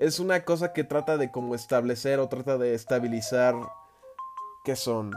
Es 0.01 0.19
una 0.19 0.45
cosa 0.45 0.73
que 0.73 0.85
trata 0.85 1.17
de 1.17 1.31
como 1.31 1.55
establecer 1.55 2.19
o 2.19 2.29
trata 2.29 2.59
de 2.59 2.75
estabilizar 2.75 3.55
que 4.65 4.77
son 4.77 5.13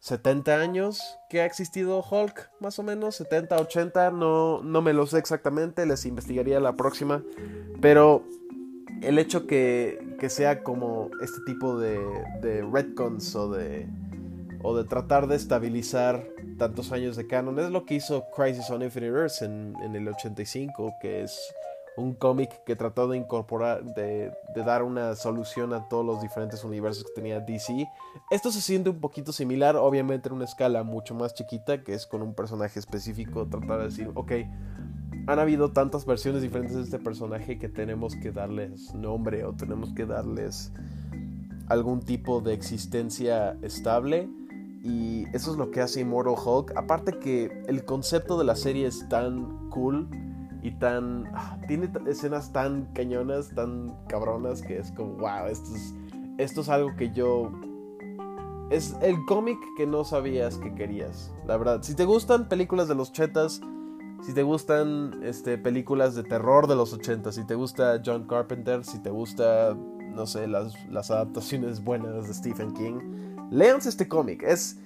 70 0.00 0.60
años 0.60 1.18
que 1.30 1.40
ha 1.40 1.46
existido 1.46 2.02
Hulk, 2.02 2.50
más 2.60 2.78
o 2.78 2.82
menos, 2.82 3.16
70, 3.16 3.56
80, 3.56 4.10
no, 4.10 4.62
no 4.62 4.82
me 4.82 4.92
lo 4.92 5.06
sé 5.06 5.18
exactamente, 5.18 5.86
les 5.86 6.04
investigaría 6.04 6.60
la 6.60 6.74
próxima, 6.74 7.22
pero 7.80 8.22
el 9.02 9.18
hecho 9.18 9.46
que, 9.46 10.16
que 10.18 10.28
sea 10.28 10.62
como 10.62 11.10
este 11.22 11.40
tipo 11.46 11.78
de, 11.78 11.98
de 12.42 12.62
retcons 12.70 13.34
o 13.34 13.50
de, 13.50 13.88
o 14.64 14.74
de 14.74 14.84
tratar 14.84 15.28
de 15.28 15.36
estabilizar 15.36 16.26
tantos 16.58 16.90
años 16.90 17.16
de 17.16 17.26
canon 17.26 17.58
es 17.60 17.70
lo 17.70 17.84
que 17.84 17.94
hizo 17.94 18.24
Crisis 18.34 18.70
on 18.70 18.82
Infinite 18.82 19.12
Earths 19.12 19.42
en, 19.42 19.74
en 19.82 19.94
el 19.94 20.08
85, 20.08 20.94
que 21.00 21.22
es 21.22 21.38
un 21.96 22.14
cómic 22.14 22.64
que 22.64 22.74
trató 22.74 23.06
de 23.08 23.18
incorporar, 23.18 23.84
de, 23.94 24.32
dar 24.64 24.82
una 24.82 25.14
solución 25.14 25.72
a 25.72 25.88
todos 25.88 26.04
los 26.04 26.20
diferentes 26.22 26.64
universos 26.64 27.04
que 27.04 27.12
tenía 27.12 27.40
DC. 27.40 27.88
Esto 28.30 28.50
se 28.50 28.60
siente 28.60 28.90
un 28.90 29.00
poquito 29.00 29.32
similar, 29.32 29.76
obviamente 29.76 30.28
en 30.28 30.34
una 30.34 30.44
escala 30.44 30.82
mucho 30.82 31.14
más 31.14 31.34
chiquita, 31.34 31.82
que 31.84 31.94
es 31.94 32.06
con 32.06 32.22
un 32.22 32.34
personaje 32.34 32.78
específico, 32.78 33.46
tratar 33.46 33.78
de 33.78 33.84
decir, 33.84 34.10
ok, 34.14 34.32
han 35.26 35.38
habido 35.38 35.72
tantas 35.72 36.04
versiones 36.04 36.42
diferentes 36.42 36.76
de 36.76 36.82
este 36.82 36.98
personaje 36.98 37.58
que 37.58 37.68
tenemos 37.68 38.16
que 38.16 38.32
darles 38.32 38.94
nombre 38.94 39.44
o 39.44 39.52
tenemos 39.52 39.92
que 39.94 40.04
darles 40.04 40.72
algún 41.68 42.00
tipo 42.00 42.40
de 42.40 42.54
existencia 42.54 43.56
estable. 43.62 44.28
Y 44.84 45.24
eso 45.32 45.50
es 45.50 45.56
lo 45.56 45.70
que 45.70 45.80
hace 45.80 46.02
Immortal 46.02 46.34
Hulk. 46.36 46.76
Aparte 46.76 47.18
que 47.18 47.64
el 47.66 47.86
concepto 47.86 48.38
de 48.38 48.44
la 48.44 48.54
serie 48.54 48.86
es 48.86 49.08
tan 49.08 49.70
cool 49.70 50.06
y 50.62 50.72
tan... 50.72 51.24
Ah, 51.32 51.58
tiene 51.66 51.90
escenas 52.06 52.52
tan 52.52 52.92
cañonas, 52.92 53.48
tan 53.54 53.96
cabronas 54.08 54.60
que 54.60 54.78
es 54.78 54.92
como, 54.92 55.14
wow, 55.14 55.46
esto 55.48 55.74
es, 55.74 55.94
esto 56.36 56.60
es 56.60 56.68
algo 56.68 56.94
que 56.96 57.10
yo... 57.12 57.50
Es 58.68 58.94
el 59.00 59.16
cómic 59.24 59.56
que 59.78 59.86
no 59.86 60.04
sabías 60.04 60.58
que 60.58 60.74
querías, 60.74 61.32
la 61.46 61.56
verdad. 61.56 61.82
Si 61.82 61.94
te 61.94 62.04
gustan 62.04 62.48
películas 62.50 62.86
de 62.86 62.94
los 62.94 63.10
chetas, 63.10 63.62
si 64.22 64.34
te 64.34 64.42
gustan 64.42 65.22
este, 65.22 65.56
películas 65.56 66.14
de 66.14 66.24
terror 66.24 66.66
de 66.66 66.76
los 66.76 66.92
80, 66.92 67.32
si 67.32 67.46
te 67.46 67.54
gusta 67.54 68.02
John 68.04 68.26
Carpenter, 68.26 68.84
si 68.84 68.98
te 68.98 69.08
gusta, 69.08 69.74
no 69.74 70.26
sé, 70.26 70.46
las, 70.46 70.74
las 70.88 71.10
adaptaciones 71.10 71.84
buenas 71.84 72.26
de 72.26 72.34
Stephen 72.34 72.72
King, 72.72 73.33
léanse 73.54 73.88
este 73.88 74.08
cómic. 74.08 74.42
Es, 74.42 74.78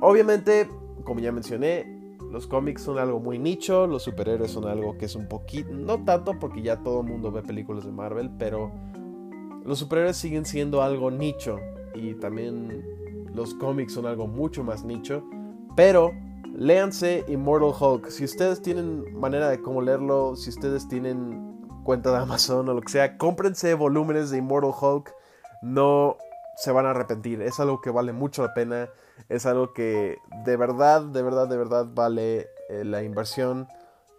obviamente, 0.00 0.68
como 1.04 1.20
ya 1.20 1.32
mencioné, 1.32 1.96
los 2.30 2.46
cómics 2.46 2.82
son 2.82 2.98
algo 2.98 3.20
muy 3.20 3.38
nicho, 3.38 3.86
los 3.86 4.02
superhéroes 4.02 4.50
son 4.50 4.66
algo 4.66 4.98
que 4.98 5.06
es 5.06 5.14
un 5.14 5.28
poquito, 5.28 5.72
no 5.72 6.04
tanto 6.04 6.38
porque 6.38 6.62
ya 6.62 6.82
todo 6.82 7.00
el 7.00 7.06
mundo 7.06 7.30
ve 7.30 7.42
películas 7.42 7.84
de 7.84 7.92
Marvel, 7.92 8.30
pero 8.38 8.72
los 9.64 9.78
superhéroes 9.78 10.16
siguen 10.16 10.44
siendo 10.44 10.82
algo 10.82 11.10
nicho 11.10 11.58
y 11.94 12.14
también 12.14 12.84
los 13.32 13.54
cómics 13.54 13.92
son 13.92 14.06
algo 14.06 14.26
mucho 14.26 14.64
más 14.64 14.84
nicho, 14.84 15.22
pero 15.76 16.12
léanse 16.54 17.24
Immortal 17.28 17.72
Hulk. 17.78 18.08
Si 18.08 18.24
ustedes 18.24 18.60
tienen 18.60 19.18
manera 19.18 19.48
de 19.48 19.60
cómo 19.60 19.80
leerlo, 19.80 20.36
si 20.36 20.50
ustedes 20.50 20.88
tienen 20.88 21.56
cuenta 21.84 22.10
de 22.10 22.18
Amazon 22.18 22.68
o 22.68 22.74
lo 22.74 22.80
que 22.80 22.92
sea, 22.92 23.16
cómprense 23.16 23.74
volúmenes 23.74 24.30
de 24.30 24.38
Immortal 24.38 24.72
Hulk. 24.78 25.14
No 25.62 26.16
se 26.56 26.72
van 26.72 26.86
a 26.86 26.90
arrepentir. 26.90 27.42
Es 27.42 27.60
algo 27.60 27.80
que 27.80 27.90
vale 27.90 28.12
mucho 28.12 28.42
la 28.42 28.54
pena. 28.54 28.88
Es 29.28 29.46
algo 29.46 29.72
que 29.72 30.18
de 30.44 30.56
verdad, 30.56 31.02
de 31.02 31.22
verdad, 31.22 31.48
de 31.48 31.56
verdad 31.56 31.86
vale 31.94 32.48
eh, 32.68 32.84
la 32.84 33.02
inversión. 33.02 33.68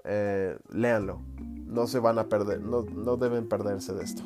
Eh, 0.03 0.57
léanlo. 0.69 1.21
No 1.65 1.87
se 1.87 1.99
van 1.99 2.19
a 2.19 2.29
perder. 2.29 2.61
No, 2.61 2.83
no 2.83 3.17
deben 3.17 3.49
perderse 3.49 3.93
de 3.93 4.03
esto. 4.03 4.23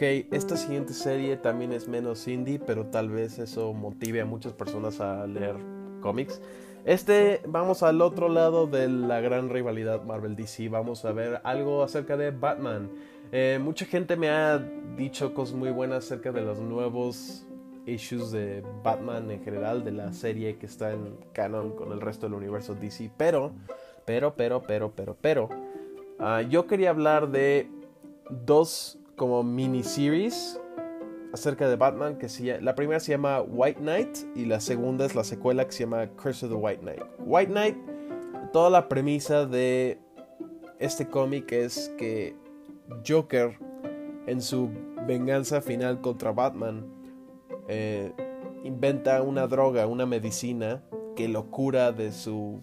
Ok, 0.00 0.06
esta 0.32 0.56
siguiente 0.56 0.94
serie 0.94 1.36
también 1.36 1.74
es 1.74 1.86
menos 1.86 2.26
indie, 2.26 2.58
pero 2.58 2.86
tal 2.86 3.10
vez 3.10 3.38
eso 3.38 3.74
motive 3.74 4.22
a 4.22 4.24
muchas 4.24 4.54
personas 4.54 4.98
a 4.98 5.26
leer 5.26 5.56
cómics. 6.00 6.40
Este, 6.86 7.42
vamos 7.46 7.82
al 7.82 8.00
otro 8.00 8.30
lado 8.30 8.66
de 8.66 8.88
la 8.88 9.20
gran 9.20 9.50
rivalidad 9.50 10.02
Marvel 10.04 10.36
DC. 10.36 10.70
Vamos 10.70 11.04
a 11.04 11.12
ver 11.12 11.42
algo 11.44 11.82
acerca 11.82 12.16
de 12.16 12.30
Batman. 12.30 12.90
Eh, 13.30 13.58
mucha 13.60 13.84
gente 13.84 14.16
me 14.16 14.30
ha 14.30 14.56
dicho 14.96 15.34
cosas 15.34 15.54
muy 15.54 15.70
buenas 15.70 16.06
acerca 16.06 16.32
de 16.32 16.40
los 16.40 16.60
nuevos 16.60 17.46
issues 17.84 18.30
de 18.30 18.64
Batman 18.82 19.30
en 19.30 19.44
general, 19.44 19.84
de 19.84 19.92
la 19.92 20.14
serie 20.14 20.56
que 20.56 20.64
está 20.64 20.92
en 20.92 21.14
canon 21.34 21.76
con 21.76 21.92
el 21.92 22.00
resto 22.00 22.24
del 22.24 22.36
universo 22.36 22.74
DC. 22.74 23.10
Pero, 23.18 23.52
pero, 24.06 24.34
pero, 24.34 24.62
pero, 24.62 24.92
pero, 24.96 25.14
pero, 25.20 25.50
ah, 26.18 26.40
yo 26.40 26.66
quería 26.66 26.88
hablar 26.88 27.30
de 27.30 27.68
dos 28.30 28.99
como 29.20 29.42
miniseries 29.42 30.58
acerca 31.34 31.68
de 31.68 31.76
Batman 31.76 32.16
que 32.16 32.30
se, 32.30 32.58
la 32.62 32.74
primera 32.74 33.00
se 33.00 33.12
llama 33.12 33.42
White 33.42 33.78
Knight 33.78 34.16
y 34.34 34.46
la 34.46 34.60
segunda 34.60 35.04
es 35.04 35.14
la 35.14 35.24
secuela 35.24 35.66
que 35.66 35.72
se 35.72 35.84
llama 35.84 36.06
Curse 36.16 36.46
of 36.46 36.52
the 36.52 36.56
White 36.56 36.80
Knight. 36.80 37.02
White 37.18 37.52
Knight, 37.52 37.76
toda 38.50 38.70
la 38.70 38.88
premisa 38.88 39.44
de 39.44 40.00
este 40.78 41.06
cómic 41.06 41.52
es 41.52 41.92
que 41.98 42.34
Joker 43.06 43.58
en 44.26 44.40
su 44.40 44.70
venganza 45.06 45.60
final 45.60 46.00
contra 46.00 46.32
Batman 46.32 46.86
eh, 47.68 48.14
inventa 48.64 49.20
una 49.20 49.46
droga, 49.46 49.86
una 49.86 50.06
medicina 50.06 50.82
que 51.14 51.28
lo 51.28 51.50
cura 51.50 51.92
de 51.92 52.12
su, 52.12 52.62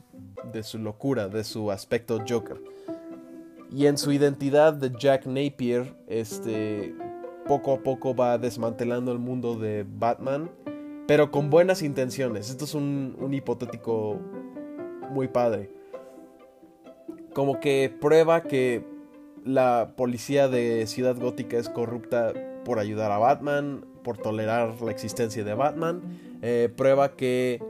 de 0.52 0.64
su 0.64 0.80
locura, 0.80 1.28
de 1.28 1.44
su 1.44 1.70
aspecto 1.70 2.18
Joker. 2.28 2.60
Y 3.72 3.88
en 3.88 3.98
su 3.98 4.12
identidad 4.12 4.74
de 4.74 4.92
Jack 4.98 5.26
Napier, 5.26 5.94
este, 6.08 6.96
poco 7.48 7.74
a 7.74 7.84
poco 7.84 8.16
va 8.16 8.38
desmantelando 8.38 9.12
el 9.12 9.20
mundo 9.20 9.56
de 9.56 9.86
Batman, 9.88 10.50
pero 11.08 11.32
con 11.32 11.50
buenas 11.50 11.82
intenciones. 11.82 12.50
Esto 12.50 12.66
es 12.66 12.74
un, 12.74 13.16
un 13.20 13.34
hipotético 13.34 14.20
muy 15.12 15.28
padre. 15.28 15.70
Como 17.34 17.60
que 17.60 17.94
prueba 18.02 18.44
que 18.44 18.84
la 19.46 19.94
policía 19.96 20.48
de 20.48 20.86
Ciudad 20.88 21.18
Gótica 21.18 21.58
es 21.58 21.70
corrupta 21.70 22.34
por 22.66 22.80
ayudar 22.80 23.12
a 23.12 23.18
Batman, 23.18 23.86
por 24.04 24.18
tolerar 24.18 24.82
la 24.82 24.92
existencia 24.92 25.44
de 25.44 25.54
Batman. 25.54 26.02
Eh, 26.42 26.70
prueba 26.76 27.16
que 27.16 27.62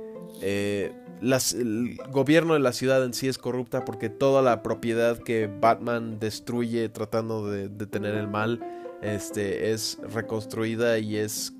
eh, 0.42 0.92
el 1.22 1.98
gobierno 2.12 2.54
de 2.54 2.60
la 2.60 2.74
ciudad 2.74 3.04
en 3.04 3.14
sí 3.14 3.28
es 3.28 3.38
corrupta 3.38 3.86
porque 3.86 4.10
toda 4.10 4.42
la 4.42 4.64
propiedad 4.64 5.18
que 5.18 5.48
Batman 5.48 6.20
destruye 6.20 6.90
tratando 6.90 7.50
de 7.50 7.70
detener 7.70 8.16
el 8.16 8.28
mal 8.28 8.60
este, 9.02 9.72
es 9.72 10.00
reconstruida 10.14 11.00
y 11.00 11.18
es 11.18 11.54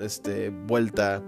este, 0.00 0.50
vuelta 0.50 1.22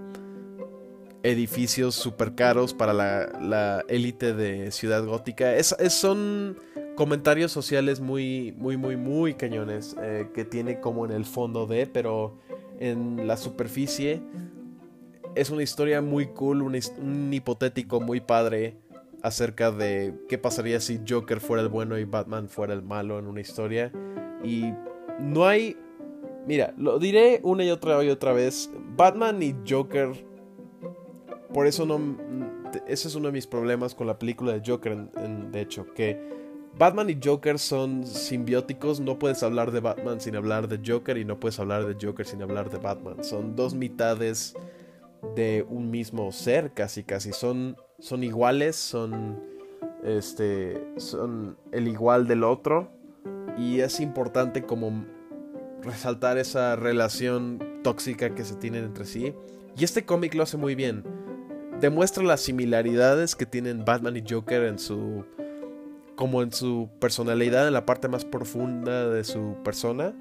edificios 1.23 1.95
super 1.95 2.35
caros 2.35 2.73
para 2.73 2.93
la 2.93 3.83
élite 3.89 4.33
de 4.33 4.71
Ciudad 4.71 5.03
Gótica. 5.05 5.55
Es, 5.55 5.75
son 5.89 6.57
comentarios 6.95 7.51
sociales 7.51 7.99
muy, 7.99 8.53
muy, 8.57 8.77
muy, 8.77 8.95
muy 8.95 9.33
cañones 9.33 9.95
eh, 10.01 10.29
que 10.33 10.45
tiene 10.45 10.79
como 10.79 11.05
en 11.05 11.11
el 11.11 11.25
fondo 11.25 11.67
de, 11.67 11.85
pero 11.85 12.37
en 12.79 13.27
la 13.27 13.37
superficie 13.37 14.21
es 15.37 15.49
una 15.49 15.63
historia 15.63 16.01
muy 16.01 16.27
cool, 16.27 16.61
un, 16.61 17.33
hipotético 17.33 18.01
muy 18.01 18.21
padre 18.21 18.77
acerca 19.21 19.71
de 19.71 20.13
qué 20.27 20.37
pasaría 20.37 20.79
si 20.79 21.01
Joker 21.07 21.39
fuera 21.39 21.63
el 21.63 21.69
bueno 21.69 21.97
y 21.97 22.05
Batman 22.05 22.49
fuera 22.49 22.73
el 22.73 22.81
malo 22.81 23.19
en 23.19 23.27
una 23.27 23.41
historia. 23.41 23.91
Y 24.43 24.73
no 25.19 25.45
hay... 25.45 25.77
Mira, 26.45 26.73
lo 26.77 26.97
diré 26.97 27.41
una 27.43 27.63
y 27.63 27.69
otra 27.69 28.03
y 28.03 28.09
otra 28.09 28.31
vez. 28.31 28.69
Batman 28.95 29.41
y 29.43 29.55
Joker 29.67 30.13
por 31.53 31.67
eso 31.67 31.85
no... 31.85 31.99
Ese 32.87 33.07
es 33.07 33.15
uno 33.15 33.27
de 33.27 33.31
mis 33.31 33.47
problemas 33.47 33.95
con 33.95 34.07
la 34.07 34.19
película 34.19 34.53
de 34.53 34.61
Joker, 34.65 34.95
de 34.95 35.61
hecho, 35.61 35.91
que 35.93 36.21
Batman 36.77 37.09
y 37.09 37.17
Joker 37.23 37.57
son 37.57 38.05
simbióticos, 38.05 38.99
no 38.99 39.17
puedes 39.17 39.41
hablar 39.41 39.71
de 39.71 39.79
Batman 39.79 40.19
sin 40.21 40.35
hablar 40.35 40.67
de 40.67 40.79
Joker 40.85 41.17
y 41.17 41.25
no 41.25 41.39
puedes 41.39 41.59
hablar 41.59 41.87
de 41.87 42.05
Joker 42.05 42.25
sin 42.25 42.41
hablar 42.43 42.69
de 42.69 42.77
Batman. 42.77 43.23
Son 43.23 43.55
dos 43.55 43.73
mitades 43.73 44.53
de 45.35 45.65
un 45.69 45.89
mismo 45.89 46.31
ser, 46.31 46.73
casi 46.73 47.03
casi. 47.03 47.33
Son, 47.33 47.75
son 47.99 48.23
iguales, 48.23 48.75
son, 48.75 49.41
este, 50.03 50.81
son 50.97 51.57
el 51.71 51.87
igual 51.87 52.27
del 52.27 52.43
otro. 52.43 52.89
Y 53.57 53.79
es 53.79 53.99
importante 53.99 54.63
como 54.63 55.05
resaltar 55.81 56.37
esa 56.37 56.75
relación 56.75 57.81
tóxica 57.83 58.35
que 58.35 58.45
se 58.45 58.55
tienen 58.55 58.83
entre 58.85 59.05
sí. 59.05 59.33
Y 59.75 59.83
este 59.83 60.05
cómic 60.05 60.33
lo 60.35 60.43
hace 60.43 60.57
muy 60.57 60.75
bien 60.75 61.03
demuestra 61.79 62.23
las 62.23 62.41
similaridades 62.41 63.35
que 63.35 63.45
tienen 63.45 63.85
Batman 63.85 64.17
y 64.17 64.23
Joker 64.27 64.63
en 64.63 64.79
su 64.79 65.25
como 66.15 66.41
en 66.41 66.51
su 66.51 66.89
personalidad 66.99 67.67
en 67.67 67.73
la 67.73 67.85
parte 67.85 68.07
más 68.07 68.25
profunda 68.25 69.09
de 69.09 69.23
su 69.23 69.55
persona 69.63 70.15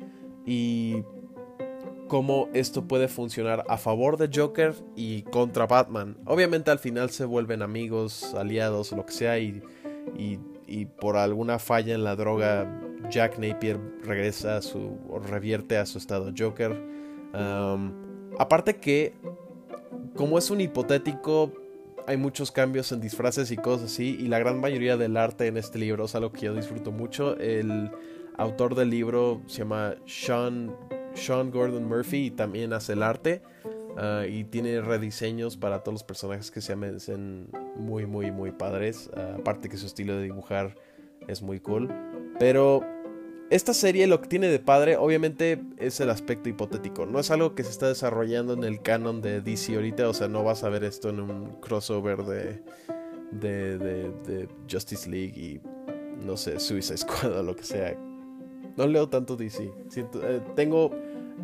y 0.44 1.02
cómo 2.08 2.48
esto 2.52 2.86
puede 2.86 3.08
funcionar 3.08 3.64
a 3.68 3.76
favor 3.76 4.16
de 4.16 4.30
Joker 4.32 4.74
y 4.94 5.22
contra 5.22 5.66
Batman. 5.66 6.16
Obviamente 6.24 6.70
al 6.70 6.78
final 6.78 7.10
se 7.10 7.24
vuelven 7.24 7.62
amigos, 7.62 8.34
aliados, 8.34 8.92
lo 8.92 9.04
que 9.06 9.12
sea 9.12 9.38
y, 9.38 9.62
y, 10.16 10.84
por 11.00 11.16
alguna 11.16 11.58
falla 11.58 11.94
en 11.94 12.04
la 12.04 12.16
droga 12.16 12.80
Jack 13.10 13.38
Napier 13.38 13.78
regresa 14.02 14.56
a 14.56 14.62
su 14.62 14.98
o 15.08 15.18
revierte 15.18 15.76
a 15.78 15.86
su 15.86 15.98
estado 15.98 16.32
Joker. 16.36 16.76
aparte 18.38 18.76
que 18.76 19.14
como 20.16 20.38
es 20.38 20.50
un 20.50 20.60
hipotético, 20.60 21.52
hay 22.06 22.16
muchos 22.16 22.50
cambios 22.50 22.90
en 22.92 23.00
disfraces 23.00 23.50
y 23.50 23.56
cosas 23.56 23.92
así, 23.92 24.16
y 24.18 24.28
la 24.28 24.38
gran 24.38 24.60
mayoría 24.60 24.96
del 24.96 25.16
arte 25.16 25.46
en 25.46 25.56
este 25.56 25.78
libro 25.78 26.04
es 26.04 26.14
algo 26.14 26.32
que 26.32 26.46
yo 26.46 26.54
disfruto 26.54 26.92
mucho. 26.92 27.36
El 27.36 27.90
autor 28.38 28.74
del 28.74 28.90
libro 28.90 29.42
se 29.46 29.58
llama 29.58 29.96
Sean, 30.06 30.74
Sean 31.16 31.50
Gordon 31.50 31.84
Murphy 31.84 32.26
y 32.26 32.30
también 32.30 32.72
hace 32.72 32.92
el 32.92 33.02
arte. 33.02 33.42
Ah, 33.98 34.24
y 34.28 34.44
tiene 34.44 34.80
rediseños 34.82 35.56
para 35.56 35.82
todos 35.82 35.94
los 35.94 36.04
personajes 36.04 36.50
que 36.50 36.60
se 36.60 36.74
hacen 36.74 37.48
muy, 37.76 38.06
muy, 38.06 38.30
muy 38.30 38.52
padres. 38.52 39.10
Ah, 39.16 39.36
aparte 39.38 39.68
que 39.68 39.76
su 39.76 39.86
estilo 39.86 40.16
de 40.16 40.24
dibujar 40.24 40.76
es 41.26 41.42
muy 41.42 41.60
cool. 41.60 41.88
Pero 42.38 42.82
esta 43.48 43.72
serie 43.72 44.06
lo 44.06 44.20
que 44.20 44.28
tiene 44.28 44.48
de 44.48 44.58
padre, 44.58 44.96
obviamente, 44.96 45.62
es 45.78 46.00
el 46.00 46.10
aspecto 46.10 46.48
hipotético. 46.48 47.06
No 47.06 47.20
es 47.20 47.30
algo 47.30 47.54
que 47.54 47.64
se 47.64 47.70
está 47.70 47.88
desarrollando 47.88 48.52
en 48.52 48.64
el 48.64 48.82
canon 48.82 49.22
de 49.22 49.40
DC 49.40 49.76
ahorita. 49.76 50.08
O 50.08 50.14
sea, 50.14 50.28
no 50.28 50.44
vas 50.44 50.64
a 50.64 50.68
ver 50.68 50.84
esto 50.84 51.08
en 51.08 51.20
un 51.20 51.60
crossover 51.60 52.24
de, 52.24 52.62
de, 53.30 53.78
de, 53.78 54.48
Justice 54.70 55.08
League 55.08 55.34
y, 55.36 55.60
no 56.24 56.36
sé, 56.36 56.60
Suicide 56.60 56.96
Squad 56.98 57.38
o 57.38 57.42
lo 57.42 57.56
que 57.56 57.62
sea. 57.62 57.96
No 58.76 58.86
leo 58.86 59.08
tanto 59.08 59.36
DC. 59.36 59.62
Eh, 59.64 60.40
tengo. 60.54 60.90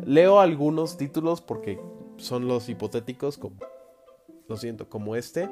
Leo 0.05 0.39
algunos 0.39 0.97
títulos 0.97 1.41
porque 1.41 1.79
son 2.17 2.47
los 2.47 2.69
hipotéticos, 2.69 3.37
como. 3.37 3.57
Lo 4.47 4.57
siento, 4.57 4.89
como 4.89 5.15
este. 5.15 5.49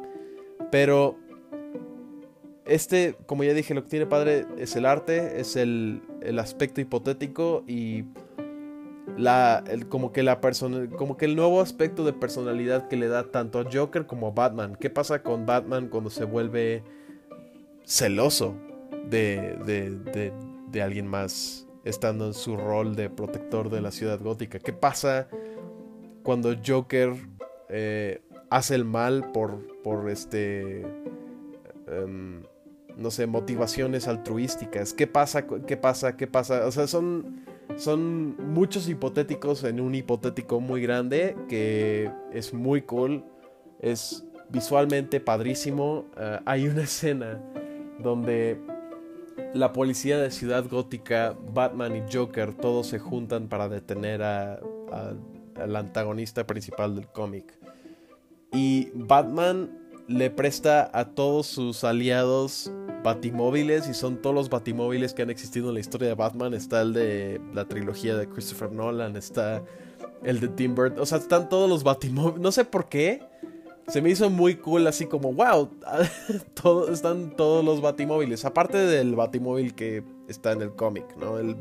Pero 0.69 1.17
este, 2.65 3.15
como 3.25 3.43
ya 3.43 3.53
dije, 3.53 3.73
lo 3.73 3.83
que 3.83 3.89
tiene 3.89 4.05
padre 4.05 4.45
es 4.57 4.75
el 4.75 4.85
arte, 4.85 5.39
es 5.39 5.55
el, 5.55 6.01
aspecto 6.39 6.79
hipotético 6.79 7.63
y 7.67 8.05
la, 9.17 9.63
como, 9.89 10.11
que 10.11 10.23
la 10.23 10.39
como 10.97 11.17
que 11.17 11.25
el 11.25 11.35
nuevo 11.35 11.61
aspecto 11.61 12.05
de 12.05 12.13
personalidad 12.13 12.87
que 12.87 12.95
le 12.95 13.07
da 13.07 13.31
tanto 13.31 13.59
a 13.59 13.65
Joker 13.71 14.05
como 14.05 14.27
a 14.27 14.31
Batman. 14.31 14.77
¿Qué 14.79 14.89
pasa 14.89 15.23
con 15.23 15.45
Batman 15.45 15.87
cuando 15.89 16.09
se 16.09 16.23
vuelve 16.23 16.83
celoso 17.83 18.55
de, 19.09 19.57
de, 19.65 20.31
de, 20.71 20.81
alguien 20.81 21.07
más 21.07 21.67
estando 21.83 22.25
en 22.27 22.33
su 22.33 22.57
rol 22.57 22.95
de 22.95 23.09
protector 23.09 23.69
de 23.69 23.81
la 23.81 23.91
ciudad 23.91 24.19
gótica? 24.19 24.59
¿Qué 24.59 24.73
pasa 24.73 25.27
cuando 26.23 26.55
Joker 26.65 27.13
eh, 27.69 28.21
hace 28.49 28.75
el 28.75 28.85
mal 28.85 29.31
por, 29.31 29.81
por 29.83 30.09
este... 30.09 30.81
Em, 31.87 32.43
no 32.97 33.11
sé, 33.11 33.27
motivaciones 33.27 34.07
altruísticas. 34.07 34.93
¿Qué 34.93 35.07
pasa? 35.07 35.45
¿Qué 35.45 35.77
pasa? 35.77 36.17
¿Qué 36.17 36.27
pasa? 36.27 36.65
O 36.65 36.71
sea, 36.71 36.87
son, 36.87 37.43
son 37.77 38.35
muchos 38.53 38.87
hipotéticos 38.87 39.63
en 39.63 39.79
un 39.79 39.95
hipotético 39.95 40.59
muy 40.59 40.81
grande 40.81 41.35
que 41.49 42.11
es 42.31 42.53
muy 42.53 42.81
cool. 42.83 43.23
Es 43.79 44.25
visualmente 44.49 45.19
padrísimo. 45.19 46.05
Eh, 46.17 46.39
hay 46.45 46.67
una 46.67 46.81
escena 46.83 47.41
donde 47.99 48.59
la 49.53 49.73
policía 49.73 50.17
de 50.17 50.31
Ciudad 50.31 50.65
Gótica, 50.69 51.35
Batman 51.53 51.95
y 51.95 52.03
Joker, 52.11 52.53
todos 52.53 52.87
se 52.87 52.99
juntan 52.99 53.47
para 53.47 53.69
detener 53.69 54.23
a, 54.23 54.59
al 55.55 55.75
antagonista 55.75 56.45
principal 56.45 56.95
del 56.95 57.07
cómic. 57.07 57.57
Y 58.53 58.89
Batman 58.93 59.77
le 60.07 60.29
presta 60.29 60.89
a 60.93 61.05
todos 61.05 61.47
sus 61.47 61.83
aliados 61.83 62.71
batimóviles 63.03 63.87
y 63.87 63.93
son 63.93 64.21
todos 64.21 64.35
los 64.35 64.49
batimóviles 64.49 65.13
que 65.13 65.21
han 65.21 65.29
existido 65.29 65.69
en 65.69 65.75
la 65.75 65.79
historia 65.79 66.09
de 66.09 66.15
Batman. 66.15 66.53
Está 66.53 66.81
el 66.81 66.93
de 66.93 67.41
la 67.53 67.65
trilogía 67.65 68.15
de 68.15 68.27
Christopher 68.27 68.71
Nolan, 68.71 69.15
está 69.15 69.63
el 70.23 70.39
de 70.39 70.49
Tim 70.49 70.75
Burton. 70.75 70.99
O 70.99 71.05
sea, 71.05 71.17
están 71.17 71.49
todos 71.49 71.69
los 71.69 71.83
batimóviles. 71.83 72.41
No 72.41 72.51
sé 72.51 72.65
por 72.65 72.89
qué. 72.89 73.30
Se 73.91 74.01
me 74.01 74.09
hizo 74.09 74.29
muy 74.29 74.55
cool, 74.55 74.87
así 74.87 75.05
como, 75.05 75.33
wow, 75.33 75.69
están 76.93 77.35
todos 77.35 77.65
los 77.65 77.81
batimóviles. 77.81 78.45
Aparte 78.45 78.77
del 78.77 79.15
batimóvil 79.15 79.75
que 79.75 80.01
está 80.29 80.53
en 80.53 80.61
el 80.61 80.71
cómic, 80.71 81.17
¿no? 81.17 81.37
El 81.37 81.57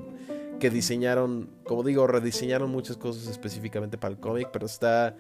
que 0.61 0.71
diseñaron, 0.71 1.51
como 1.65 1.83
digo, 1.83 2.07
rediseñaron 2.07 2.71
muchas 2.71 2.97
cosas 2.97 3.27
específicamente 3.27 3.99
para 3.99 4.15
el 4.15 4.21
cómic, 4.21 4.51
pero 4.53 4.67
está 4.67 5.17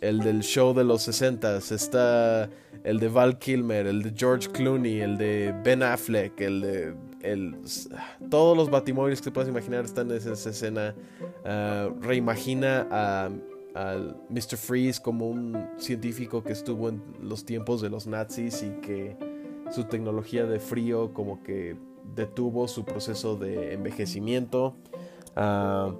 el 0.00 0.18
del 0.18 0.42
show 0.42 0.74
de 0.74 0.82
los 0.82 1.02
60 1.02 1.58
está 1.58 2.50
el 2.82 2.98
de 2.98 3.08
Val 3.08 3.38
Kilmer, 3.38 3.86
el 3.86 4.02
de 4.02 4.12
George 4.14 4.50
Clooney, 4.50 5.00
el 5.00 5.16
de 5.16 5.54
Ben 5.64 5.82
Affleck, 5.82 6.40
el 6.40 6.60
de 6.60 6.94
el, 7.22 7.56
todos 8.30 8.56
los 8.56 8.68
batimóviles 8.68 9.20
que 9.20 9.26
te 9.26 9.30
puedas 9.30 9.48
imaginar 9.48 9.84
están 9.84 10.10
en 10.10 10.16
esa, 10.16 10.50
escena. 10.50 10.94
Ah, 11.44 11.88
reimagina 12.00 12.86
a, 12.90 13.30
Mr. 14.30 14.56
Freeze 14.56 15.00
como 15.02 15.28
un 15.28 15.68
científico 15.76 16.42
que 16.42 16.52
estuvo 16.52 16.88
en 16.88 17.02
los 17.20 17.44
tiempos 17.44 17.80
de 17.82 17.90
los 17.90 18.06
nazis 18.06 18.62
y 18.62 18.70
que 18.80 19.16
su 19.70 19.84
tecnología 19.84 20.46
de 20.46 20.60
frío 20.60 21.12
como 21.12 21.42
que 21.42 21.76
detuvo 22.14 22.68
su 22.68 22.84
proceso 22.84 23.36
de 23.36 23.74
envejecimiento. 23.74 24.76
Uh, 25.36 25.94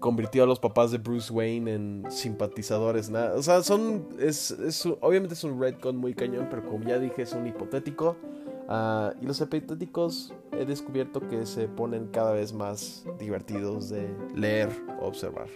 convirtió 0.00 0.42
a 0.42 0.46
los 0.46 0.58
papás 0.58 0.90
de 0.90 0.98
Bruce 0.98 1.32
Wayne 1.32 1.74
en 1.74 2.04
simpatizadores. 2.10 3.10
Nada. 3.10 3.34
O 3.36 3.42
sea, 3.42 3.62
son. 3.62 4.08
Es, 4.18 4.54
obviamente 5.00 5.34
es 5.34 5.44
un 5.44 5.60
redcon 5.60 5.96
muy 5.96 6.14
cañón, 6.14 6.48
pero 6.50 6.64
como 6.64 6.84
ya 6.84 6.98
dije, 6.98 7.22
es 7.22 7.32
un 7.32 7.46
hipotético. 7.46 8.16
Ah, 8.68 9.12
y 9.20 9.26
los 9.26 9.40
hipotéticos 9.40 10.32
he 10.52 10.64
descubierto 10.64 11.26
que 11.28 11.44
se 11.44 11.68
ponen 11.68 12.06
cada 12.08 12.32
vez 12.32 12.52
más 12.52 13.04
divertidos 13.18 13.88
de 13.90 14.08
leer 14.34 14.70
o 15.00 15.06
observar. 15.06 15.48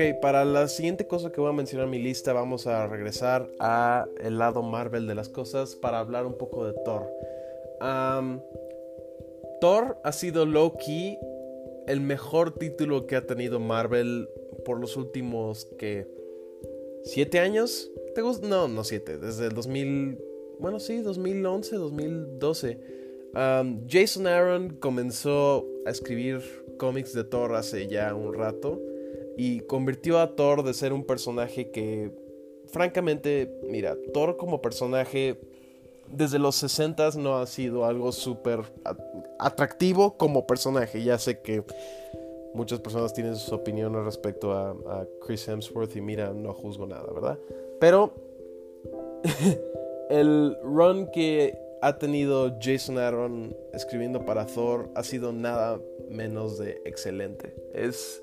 Ok, 0.00 0.18
para 0.22 0.46
la 0.46 0.66
siguiente 0.66 1.06
cosa 1.06 1.30
que 1.30 1.42
voy 1.42 1.50
a 1.50 1.52
mencionar 1.52 1.84
en 1.84 1.90
mi 1.90 1.98
lista 1.98 2.32
vamos 2.32 2.66
a 2.66 2.86
regresar 2.86 3.50
a 3.58 4.08
el 4.18 4.38
lado 4.38 4.62
Marvel 4.62 5.06
de 5.06 5.14
las 5.14 5.28
cosas 5.28 5.76
para 5.76 5.98
hablar 5.98 6.24
un 6.24 6.38
poco 6.38 6.66
de 6.66 6.72
Thor. 6.72 7.06
Thor 9.60 9.98
ha 10.02 10.12
sido 10.12 10.46
low 10.46 10.78
key 10.78 11.18
el 11.86 12.00
mejor 12.00 12.54
título 12.54 13.06
que 13.06 13.14
ha 13.14 13.26
tenido 13.26 13.60
Marvel 13.60 14.26
por 14.64 14.80
los 14.80 14.96
últimos 14.96 15.66
que 15.78 16.08
siete 17.04 17.38
años. 17.38 17.90
¿Te 18.14 18.22
gusta? 18.22 18.48
No, 18.48 18.68
no 18.68 18.84
siete, 18.84 19.18
desde 19.18 19.48
el 19.48 19.52
2000, 19.52 20.18
bueno 20.60 20.80
sí, 20.80 21.02
2011, 21.02 21.76
2012. 21.76 22.80
Jason 23.86 24.26
Aaron 24.26 24.76
comenzó 24.80 25.66
a 25.84 25.90
escribir 25.90 26.40
cómics 26.78 27.12
de 27.12 27.24
Thor 27.24 27.54
hace 27.54 27.86
ya 27.86 28.14
un 28.14 28.32
rato 28.32 28.80
y 29.42 29.60
convirtió 29.60 30.18
a 30.18 30.36
Thor 30.36 30.62
de 30.64 30.74
ser 30.74 30.92
un 30.92 31.02
personaje 31.02 31.70
que, 31.70 32.12
francamente, 32.66 33.50
mira, 33.62 33.96
Thor 34.12 34.36
como 34.36 34.60
personaje 34.60 35.40
desde 36.08 36.38
los 36.38 36.56
60 36.56 37.12
no 37.16 37.38
ha 37.38 37.46
sido 37.46 37.86
algo 37.86 38.12
súper 38.12 38.60
atractivo 39.38 40.18
como 40.18 40.46
personaje. 40.46 41.02
Ya 41.02 41.16
sé 41.16 41.40
que 41.40 41.64
muchas 42.52 42.80
personas 42.80 43.14
tienen 43.14 43.34
sus 43.34 43.50
opiniones 43.54 44.04
respecto 44.04 44.52
a, 44.52 44.72
a 44.72 45.06
Chris 45.24 45.48
Hemsworth 45.48 45.96
y 45.96 46.02
mira, 46.02 46.34
no 46.34 46.52
juzgo 46.52 46.86
nada, 46.86 47.10
¿verdad? 47.10 47.38
Pero 47.80 48.12
el 50.10 50.54
run 50.62 51.10
que 51.12 51.58
ha 51.80 51.96
tenido 51.96 52.58
Jason 52.60 52.98
Aaron 52.98 53.56
escribiendo 53.72 54.26
para 54.26 54.44
Thor 54.44 54.90
ha 54.94 55.02
sido 55.02 55.32
nada 55.32 55.80
menos 56.10 56.58
de 56.58 56.82
excelente. 56.84 57.54
Es 57.72 58.22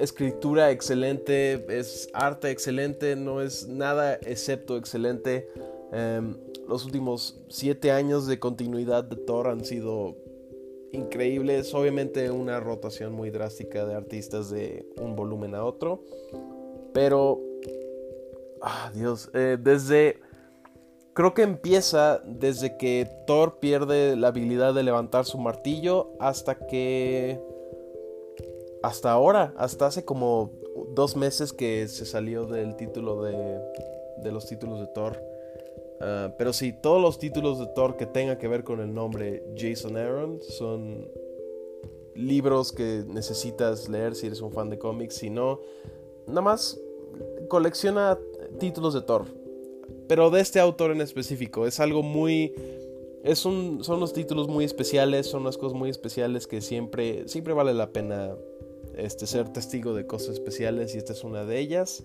escritura 0.00 0.70
excelente, 0.70 1.64
es 1.68 2.08
arte 2.12 2.50
excelente, 2.50 3.16
no 3.16 3.40
es 3.40 3.68
nada 3.68 4.14
excepto 4.14 4.76
excelente. 4.76 5.48
Em, 5.92 6.36
los 6.68 6.84
últimos 6.84 7.40
siete 7.48 7.92
años 7.92 8.26
de 8.26 8.38
continuidad 8.38 9.04
de 9.04 9.16
Thor 9.16 9.48
han 9.48 9.64
sido 9.64 10.16
increíbles. 10.92 11.74
Obviamente 11.74 12.30
una 12.30 12.60
rotación 12.60 13.12
muy 13.12 13.30
drástica 13.30 13.84
de 13.84 13.94
artistas 13.94 14.50
de 14.50 14.86
un 15.00 15.16
volumen 15.16 15.54
a 15.54 15.64
otro. 15.64 16.02
Pero, 16.92 17.40
ah, 18.62 18.90
Dios, 18.94 19.30
eh, 19.34 19.56
desde 19.60 20.20
Creo 21.12 21.34
que 21.34 21.42
empieza 21.42 22.22
desde 22.24 22.76
que 22.76 23.06
Thor 23.26 23.58
pierde 23.58 24.16
la 24.16 24.28
habilidad 24.28 24.74
de 24.74 24.84
levantar 24.84 25.24
su 25.24 25.38
martillo 25.38 26.12
hasta 26.20 26.66
que... 26.66 27.40
Hasta 28.82 29.12
ahora, 29.12 29.54
hasta 29.56 29.86
hace 29.86 30.04
como 30.04 30.52
dos 30.94 31.16
meses 31.16 31.52
que 31.52 31.86
se 31.88 32.06
salió 32.06 32.46
del 32.46 32.76
título 32.76 33.22
de, 33.22 33.60
de 34.22 34.32
los 34.32 34.46
títulos 34.46 34.80
de 34.80 34.86
Thor. 34.88 35.22
Ah, 36.00 36.34
pero 36.38 36.52
sí, 36.52 36.72
todos 36.72 37.00
los 37.00 37.18
títulos 37.18 37.58
de 37.58 37.66
Thor 37.74 37.96
que 37.96 38.06
tengan 38.06 38.38
que 38.38 38.48
ver 38.48 38.64
con 38.64 38.80
el 38.80 38.94
nombre 38.94 39.44
Jason 39.56 39.96
Aaron 39.96 40.40
son 40.40 41.10
libros 42.14 42.72
que 42.72 43.04
necesitas 43.06 43.88
leer 43.88 44.14
si 44.14 44.26
eres 44.26 44.40
un 44.40 44.52
fan 44.52 44.70
de 44.70 44.78
cómics. 44.78 45.16
Si 45.16 45.30
no, 45.30 45.60
nada 46.26 46.40
más 46.40 46.80
colecciona 47.48 48.18
títulos 48.58 48.94
de 48.94 49.02
Thor 49.02 49.40
pero 50.10 50.28
de 50.28 50.40
este 50.40 50.58
autor 50.58 50.90
en 50.90 51.00
específico. 51.02 51.68
Es 51.68 51.78
algo 51.78 52.02
muy... 52.02 52.52
Es 53.22 53.44
un, 53.44 53.84
son 53.84 53.98
unos 53.98 54.12
títulos 54.12 54.48
muy 54.48 54.64
especiales, 54.64 55.28
son 55.28 55.42
unas 55.42 55.56
cosas 55.56 55.78
muy 55.78 55.88
especiales 55.88 56.48
que 56.48 56.60
siempre, 56.60 57.28
siempre 57.28 57.54
vale 57.54 57.74
la 57.74 57.92
pena 57.92 58.34
este, 59.00 59.26
ser 59.26 59.48
testigo 59.48 59.94
de 59.94 60.06
cosas 60.06 60.34
especiales 60.34 60.94
y 60.94 60.98
esta 60.98 61.12
es 61.12 61.24
una 61.24 61.44
de 61.44 61.58
ellas. 61.58 62.04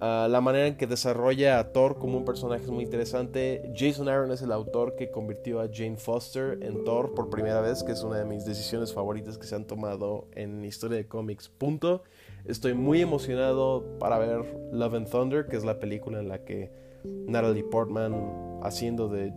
Ah, 0.00 0.26
la 0.28 0.40
manera 0.40 0.66
en 0.66 0.76
que 0.76 0.86
desarrolla 0.86 1.58
a 1.58 1.72
Thor 1.72 1.98
como 1.98 2.18
un 2.18 2.24
personaje 2.24 2.64
es 2.64 2.70
muy 2.70 2.84
interesante. 2.84 3.72
Jason 3.76 4.08
Aaron 4.08 4.32
es 4.32 4.42
el 4.42 4.52
autor 4.52 4.96
que 4.96 5.10
convirtió 5.10 5.60
a 5.60 5.68
Jane 5.72 5.96
Foster 5.96 6.58
en 6.62 6.84
Thor 6.84 7.14
por 7.14 7.30
primera 7.30 7.60
vez, 7.60 7.82
que 7.84 7.92
es 7.92 8.02
una 8.02 8.18
de 8.18 8.24
mis 8.24 8.44
decisiones 8.44 8.92
favoritas 8.92 9.38
que 9.38 9.46
se 9.46 9.54
han 9.54 9.66
tomado 9.66 10.26
en 10.32 10.64
historia 10.64 10.96
de 10.96 11.06
cómics. 11.06 11.48
Punto. 11.48 12.02
Estoy 12.44 12.74
muy 12.74 13.00
emocionado 13.00 13.98
para 13.98 14.18
ver 14.18 14.44
Love 14.72 14.94
and 14.94 15.10
Thunder, 15.10 15.46
que 15.46 15.56
es 15.56 15.64
la 15.64 15.78
película 15.78 16.18
en 16.20 16.28
la 16.28 16.44
que 16.44 16.70
Natalie 17.04 17.64
Portman 17.64 18.60
haciendo 18.62 19.08
de 19.08 19.32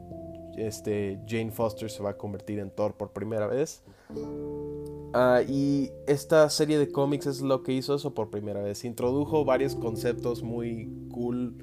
este, 0.57 1.19
Jane 1.27 1.51
Foster 1.51 1.89
se 1.89 2.01
va 2.01 2.11
a 2.11 2.17
convertir 2.17 2.59
en 2.59 2.71
Thor 2.71 2.95
por 2.95 3.11
primera 3.11 3.47
vez. 3.47 3.83
Ah, 5.13 5.41
y 5.47 5.91
esta 6.05 6.49
serie 6.49 6.77
de 6.77 6.91
cómics 6.91 7.27
es 7.27 7.41
lo 7.41 7.63
que 7.63 7.73
hizo 7.73 7.95
eso 7.95 8.13
por 8.13 8.29
primera 8.29 8.61
vez. 8.61 8.83
Introdujo 8.85 9.45
varios 9.45 9.75
conceptos 9.75 10.43
muy 10.43 10.91
cool 11.11 11.55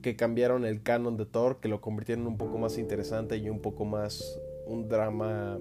que 0.00 0.16
cambiaron 0.16 0.64
el 0.64 0.82
canon 0.82 1.16
de 1.16 1.26
Thor, 1.26 1.60
que 1.60 1.68
lo 1.68 1.80
convirtieron 1.80 2.26
un 2.26 2.36
poco 2.36 2.58
más 2.58 2.78
interesante 2.78 3.36
y 3.36 3.48
un 3.48 3.60
poco 3.60 3.84
más 3.84 4.40
un 4.66 4.88
drama 4.88 5.58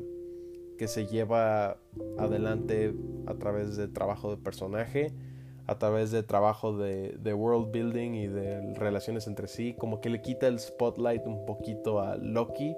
que 0.77 0.87
se 0.87 1.05
lleva 1.05 1.77
adelante 2.17 2.95
a 3.27 3.35
través 3.35 3.77
de 3.77 3.87
trabajo 3.87 4.31
de 4.31 4.37
personaje 4.37 5.13
a 5.71 5.77
través 5.77 6.11
de 6.11 6.21
trabajo 6.21 6.77
de, 6.77 7.33
world 7.33 7.71
building 7.71 8.13
y 8.13 8.27
de 8.27 8.73
relaciones 8.73 9.25
entre 9.27 9.47
sí, 9.47 9.73
como 9.77 10.01
que 10.01 10.09
le 10.09 10.21
quita 10.21 10.47
el 10.47 10.59
spotlight 10.59 11.25
un 11.25 11.45
poquito 11.45 12.01
a 12.01 12.17
Loki, 12.17 12.75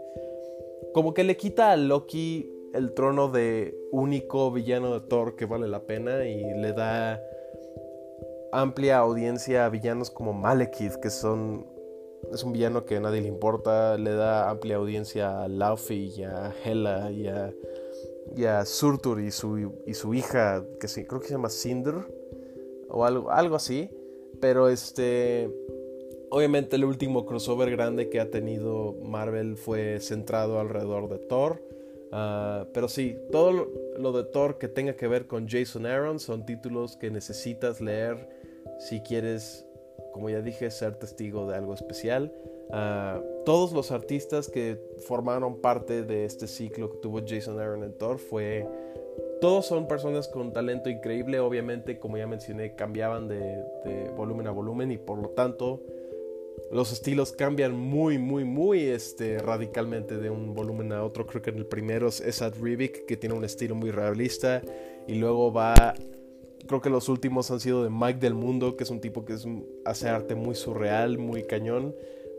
como 0.93 1.13
que 1.13 1.23
le 1.23 1.35
quita 1.35 1.71
a 1.71 1.77
Loki 1.77 2.47
el 2.73 2.93
trono 2.93 3.29
de 3.29 3.77
único 3.91 4.51
villano 4.51 4.93
de 4.99 5.07
Thor 5.07 5.35
que 5.35 5.45
vale 5.45 5.67
la 5.67 5.83
pena 5.83 6.25
y 6.25 6.43
le 6.59 6.73
da 6.73 7.21
amplia 8.51 8.99
audiencia 8.99 9.65
a 9.65 9.69
villanos 9.69 10.11
como 10.11 10.33
Malekith, 10.33 10.95
que 10.95 11.09
son 11.09 11.65
es 12.31 12.43
un 12.43 12.53
villano 12.53 12.85
que 12.85 12.97
a 12.97 12.99
nadie 12.99 13.21
le 13.21 13.27
importa, 13.27 13.97
le 13.97 14.11
da 14.11 14.49
amplia 14.49 14.77
audiencia 14.77 15.43
a 15.43 15.47
Laufey 15.47 16.13
y 16.17 16.23
a 16.23 16.53
Hela 16.63 17.11
y 17.11 17.27
a, 18.45 18.65
Surtur 18.65 19.19
y 19.19 19.31
su, 19.31 19.73
y 19.85 19.93
su 19.93 20.13
hija, 20.13 20.63
que 20.79 20.87
sí, 20.87 21.05
creo 21.05 21.19
que 21.19 21.27
se 21.27 21.33
llama 21.33 21.49
Cinder 21.49 21.95
o 22.89 23.05
algo, 23.05 23.29
algo 23.29 23.55
así. 23.55 23.89
Pero 24.39 24.69
este, 24.69 25.51
obviamente 26.29 26.77
el 26.77 26.85
último 26.85 27.25
crossover 27.25 27.69
grande 27.69 28.09
que 28.09 28.19
ha 28.19 28.31
tenido 28.31 28.95
Marvel 29.03 29.57
fue 29.57 29.99
centrado 29.99 30.59
alrededor 30.59 31.09
de 31.09 31.19
Thor. 31.19 31.61
Ah, 32.15 32.67
pero 32.75 32.87
sí, 32.87 33.17
todo 33.31 33.67
lo, 33.97 34.11
de 34.11 34.23
Thor 34.25 34.59
que 34.59 34.67
tenga 34.67 34.95
que 34.95 35.07
ver 35.07 35.25
con 35.25 35.47
Jason 35.49 35.87
Aaron 35.87 36.19
son 36.19 36.45
títulos 36.45 36.95
que 36.95 37.09
necesitas 37.09 37.81
leer 37.81 38.29
si 38.77 39.01
quieres, 39.01 39.65
como 40.11 40.29
ya 40.29 40.41
dije, 40.41 40.69
ser 40.69 40.93
testigo 40.93 41.49
de 41.49 41.57
algo 41.57 41.73
especial. 41.73 42.31
Ah, 42.69 43.19
todos 43.45 43.73
los 43.73 43.91
artistas 43.91 44.47
que 44.47 44.79
formaron 45.07 45.59
parte 45.59 46.03
de 46.03 46.25
este 46.25 46.45
ciclo 46.45 46.91
que 46.91 46.97
tuvo 46.97 47.19
Jason 47.25 47.59
Aaron 47.59 47.83
en 47.83 47.97
Thor 47.97 48.19
fue 48.19 48.67
todos 49.41 49.65
son 49.65 49.87
personas 49.87 50.27
con 50.27 50.53
talento 50.53 50.89
increíble, 50.89 51.39
obviamente, 51.39 51.99
como 51.99 52.17
ya 52.17 52.27
mencioné, 52.27 52.75
cambiaban 52.75 53.27
de, 53.27 54.11
volumen 54.15 54.47
a 54.47 54.51
volumen 54.51 54.91
y 54.91 54.97
por 54.97 55.17
lo 55.17 55.29
tanto 55.31 55.81
los 56.71 56.91
estilos 56.91 57.31
cambian 57.31 57.77
muy, 57.77 58.17
muy, 58.17 58.43
muy 58.43 58.81
este, 58.81 59.37
radicalmente 59.37 60.17
de 60.17 60.29
un 60.29 60.53
volumen 60.53 60.91
a 60.91 61.03
otro. 61.03 61.25
Creo 61.27 61.41
que 61.41 61.51
en 61.51 61.57
el 61.57 61.65
primero 61.65 62.07
es 62.07 62.19
Esad 62.19 62.53
Rivik, 62.59 63.05
que 63.05 63.17
tiene 63.17 63.35
un 63.35 63.43
estilo 63.43 63.75
muy 63.75 63.91
realista, 63.91 64.61
y 65.07 65.15
luego 65.15 65.53
va, 65.53 65.93
creo 66.67 66.81
que 66.81 66.89
los 66.89 67.09
últimos 67.09 67.51
han 67.51 67.59
sido 67.59 67.83
de 67.83 67.89
Mike 67.89 68.19
del 68.19 68.33
Mundo, 68.33 68.75
que 68.75 68.83
es 68.83 68.89
un 68.89 69.01
tipo 69.01 69.25
que 69.25 69.33
es, 69.33 69.45
hace 69.85 70.09
arte 70.09 70.35
muy 70.35 70.55
surreal, 70.55 71.17
muy 71.17 71.43
cañón, 71.43 71.95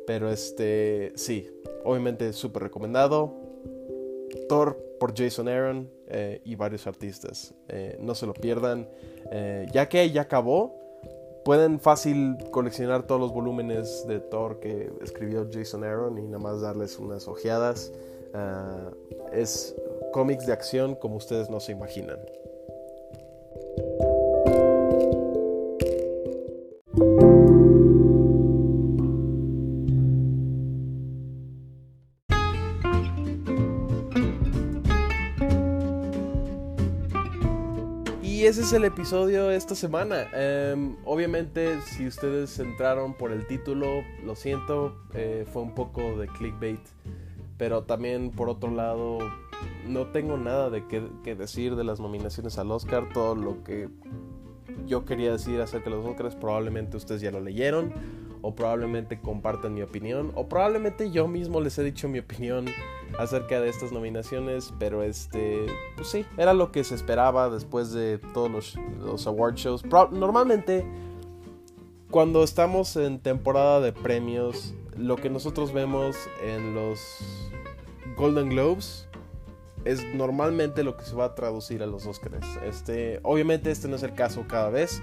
pero 0.07 0.31
este, 0.31 1.13
sí, 1.15 1.49
obviamente 1.85 2.33
súper 2.33 2.65
recomendado. 2.65 3.35
Thor 4.49 4.77
por 4.99 5.17
Jason 5.17 5.49
Aaron 5.49 5.91
eh, 6.09 6.41
y 6.45 6.55
varios 6.57 6.87
artistas. 6.87 7.55
Eh, 7.69 7.97
no 8.01 8.15
se 8.15 8.27
lo 8.27 8.35
pierdan. 8.35 8.89
Eh, 9.31 9.67
ya 9.73 9.89
que 9.89 10.11
ya 10.11 10.23
acabó, 10.23 10.84
pueden 11.45 11.79
fácil 11.79 12.37
coleccionar 12.51 13.07
todos 13.07 13.21
los 13.21 13.33
volúmenes 13.33 14.07
de 14.07 14.21
Thor 14.21 14.61
que 14.61 14.91
escribió 15.03 15.49
Jason 15.53 15.85
Aaron 15.85 16.19
y 16.19 16.23
nada 16.23 16.39
más 16.39 16.61
darles 16.61 16.99
unas 16.99 17.29
ojeadas. 17.29 17.93
Ah, 18.33 18.91
es 19.33 19.77
cómics 20.13 20.47
de 20.47 20.53
acción 20.53 20.95
como 20.95 21.17
ustedes 21.17 21.51
no 21.51 21.61
se 21.61 21.73
imaginan. 21.73 22.19
Es 38.65 38.73
el 38.73 38.85
episodio 38.85 39.51
esta 39.51 39.75
semana. 39.75 40.27
Em, 40.33 40.97
obviamente, 41.05 41.83
si 41.83 42.07
ustedes 42.07 42.59
entraron 42.59 43.13
por 43.13 43.31
el 43.31 43.47
título, 43.47 44.03
lo 44.25 44.35
siento, 44.37 44.97
eh, 45.13 45.45
fue 45.53 45.61
un 45.61 45.75
poco 45.75 46.17
de 46.17 46.29
clickbait. 46.29 46.81
Pero 47.59 47.83
también, 47.83 48.31
por 48.31 48.49
otro 48.49 48.71
lado, 48.71 49.19
no 49.87 50.07
tengo 50.07 50.39
nada 50.39 50.71
de 50.71 50.83
qué, 50.87 51.35
decir 51.35 51.77
de 51.77 51.85
las 51.85 52.01
nominaciones 52.01 52.57
al 52.57 52.71
Oscar. 52.71 53.11
Todo 53.13 53.35
lo 53.35 53.63
que 53.65 53.91
yo 54.87 55.05
quería 55.05 55.33
decir 55.33 55.61
acerca 55.61 55.91
de 55.91 55.97
los 55.97 56.07
Oscars, 56.07 56.35
probablemente 56.35 56.97
ustedes 56.97 57.21
ya 57.21 57.31
lo 57.31 57.43
leyeron, 57.43 57.93
o 58.45 58.55
probablemente 58.55 59.19
compartan 59.19 59.73
mi 59.73 59.81
opinión, 59.81 60.31
o 60.35 60.47
probablemente 60.51 61.11
yo 61.11 61.27
mismo 61.27 61.63
les 61.63 61.79
he 61.79 61.83
dicho 61.83 62.11
mi 62.11 62.19
opinión 62.19 62.67
acerca 63.19 63.59
de 63.59 63.71
estas 63.71 63.91
nominaciones, 63.91 64.75
pero 64.79 65.03
este, 65.03 65.65
pues 65.97 66.09
sí, 66.09 66.27
era 66.37 66.53
lo 66.53 66.71
que 66.71 66.85
se 66.85 66.95
esperaba 66.95 67.49
después 67.49 67.93
de 67.93 68.19
todos 68.35 68.51
los, 68.51 68.77
los 69.01 69.27
award 69.27 69.55
shows. 69.55 69.83
normalmente, 70.13 70.85
cuando 72.11 72.45
estamos 72.45 72.95
en 72.97 73.19
temporada 73.19 73.81
de 73.81 73.95
premios, 73.95 74.75
lo 74.95 75.17
que 75.17 75.31
nosotros 75.31 75.73
vemos 75.73 76.15
en 76.45 76.75
los 76.75 77.01
Golden 78.15 78.51
Globes 78.51 79.09
es 79.87 80.05
normalmente 80.15 80.85
lo 80.85 80.99
que 80.99 81.05
se 81.05 81.15
va 81.15 81.25
a 81.27 81.35
traducir 81.35 81.83
a 81.83 81.87
los 81.87 82.07
Oscars. 82.07 82.47
Este, 82.63 83.21
obviamente 83.23 83.71
este 83.71 83.89
no 83.89 83.97
es 83.97 84.03
el 84.03 84.13
caso 84.13 84.45
cada 84.47 84.69
vez. 84.69 85.03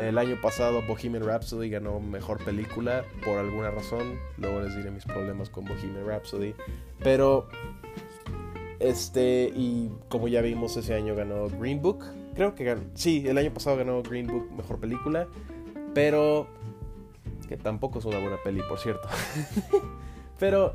El 0.00 0.16
año 0.16 0.40
pasado 0.40 0.82
Bohemian 0.86 1.24
Rhapsody 1.24 1.68
ganó 1.68 2.00
mejor 2.00 2.42
película 2.42 3.04
por 3.24 3.38
alguna 3.38 3.70
razón. 3.70 4.18
Luego 4.38 4.60
les 4.60 4.74
diré 4.74 4.90
mis 4.90 5.04
problemas 5.04 5.50
con 5.50 5.64
Bohemian 5.64 6.06
Rhapsody. 6.06 6.54
Pero 7.00 7.48
este 8.78 9.52
y 9.54 9.90
como 10.08 10.28
ya 10.28 10.40
vimos 10.40 10.76
ese 10.76 10.94
año 10.94 11.14
ganó 11.14 11.48
Green 11.48 11.82
Book. 11.82 12.04
Creo 12.34 12.54
que 12.54 12.64
ganó, 12.64 12.82
sí, 12.94 13.28
el 13.28 13.36
año 13.36 13.52
pasado 13.52 13.76
ganó 13.76 14.02
Green 14.02 14.26
Book 14.26 14.50
mejor 14.56 14.80
película, 14.80 15.28
pero 15.94 16.46
que 17.48 17.58
tampoco 17.58 17.98
es 17.98 18.06
una 18.06 18.18
buena 18.18 18.38
peli, 18.42 18.62
por 18.66 18.78
cierto. 18.78 19.06
pero 20.38 20.72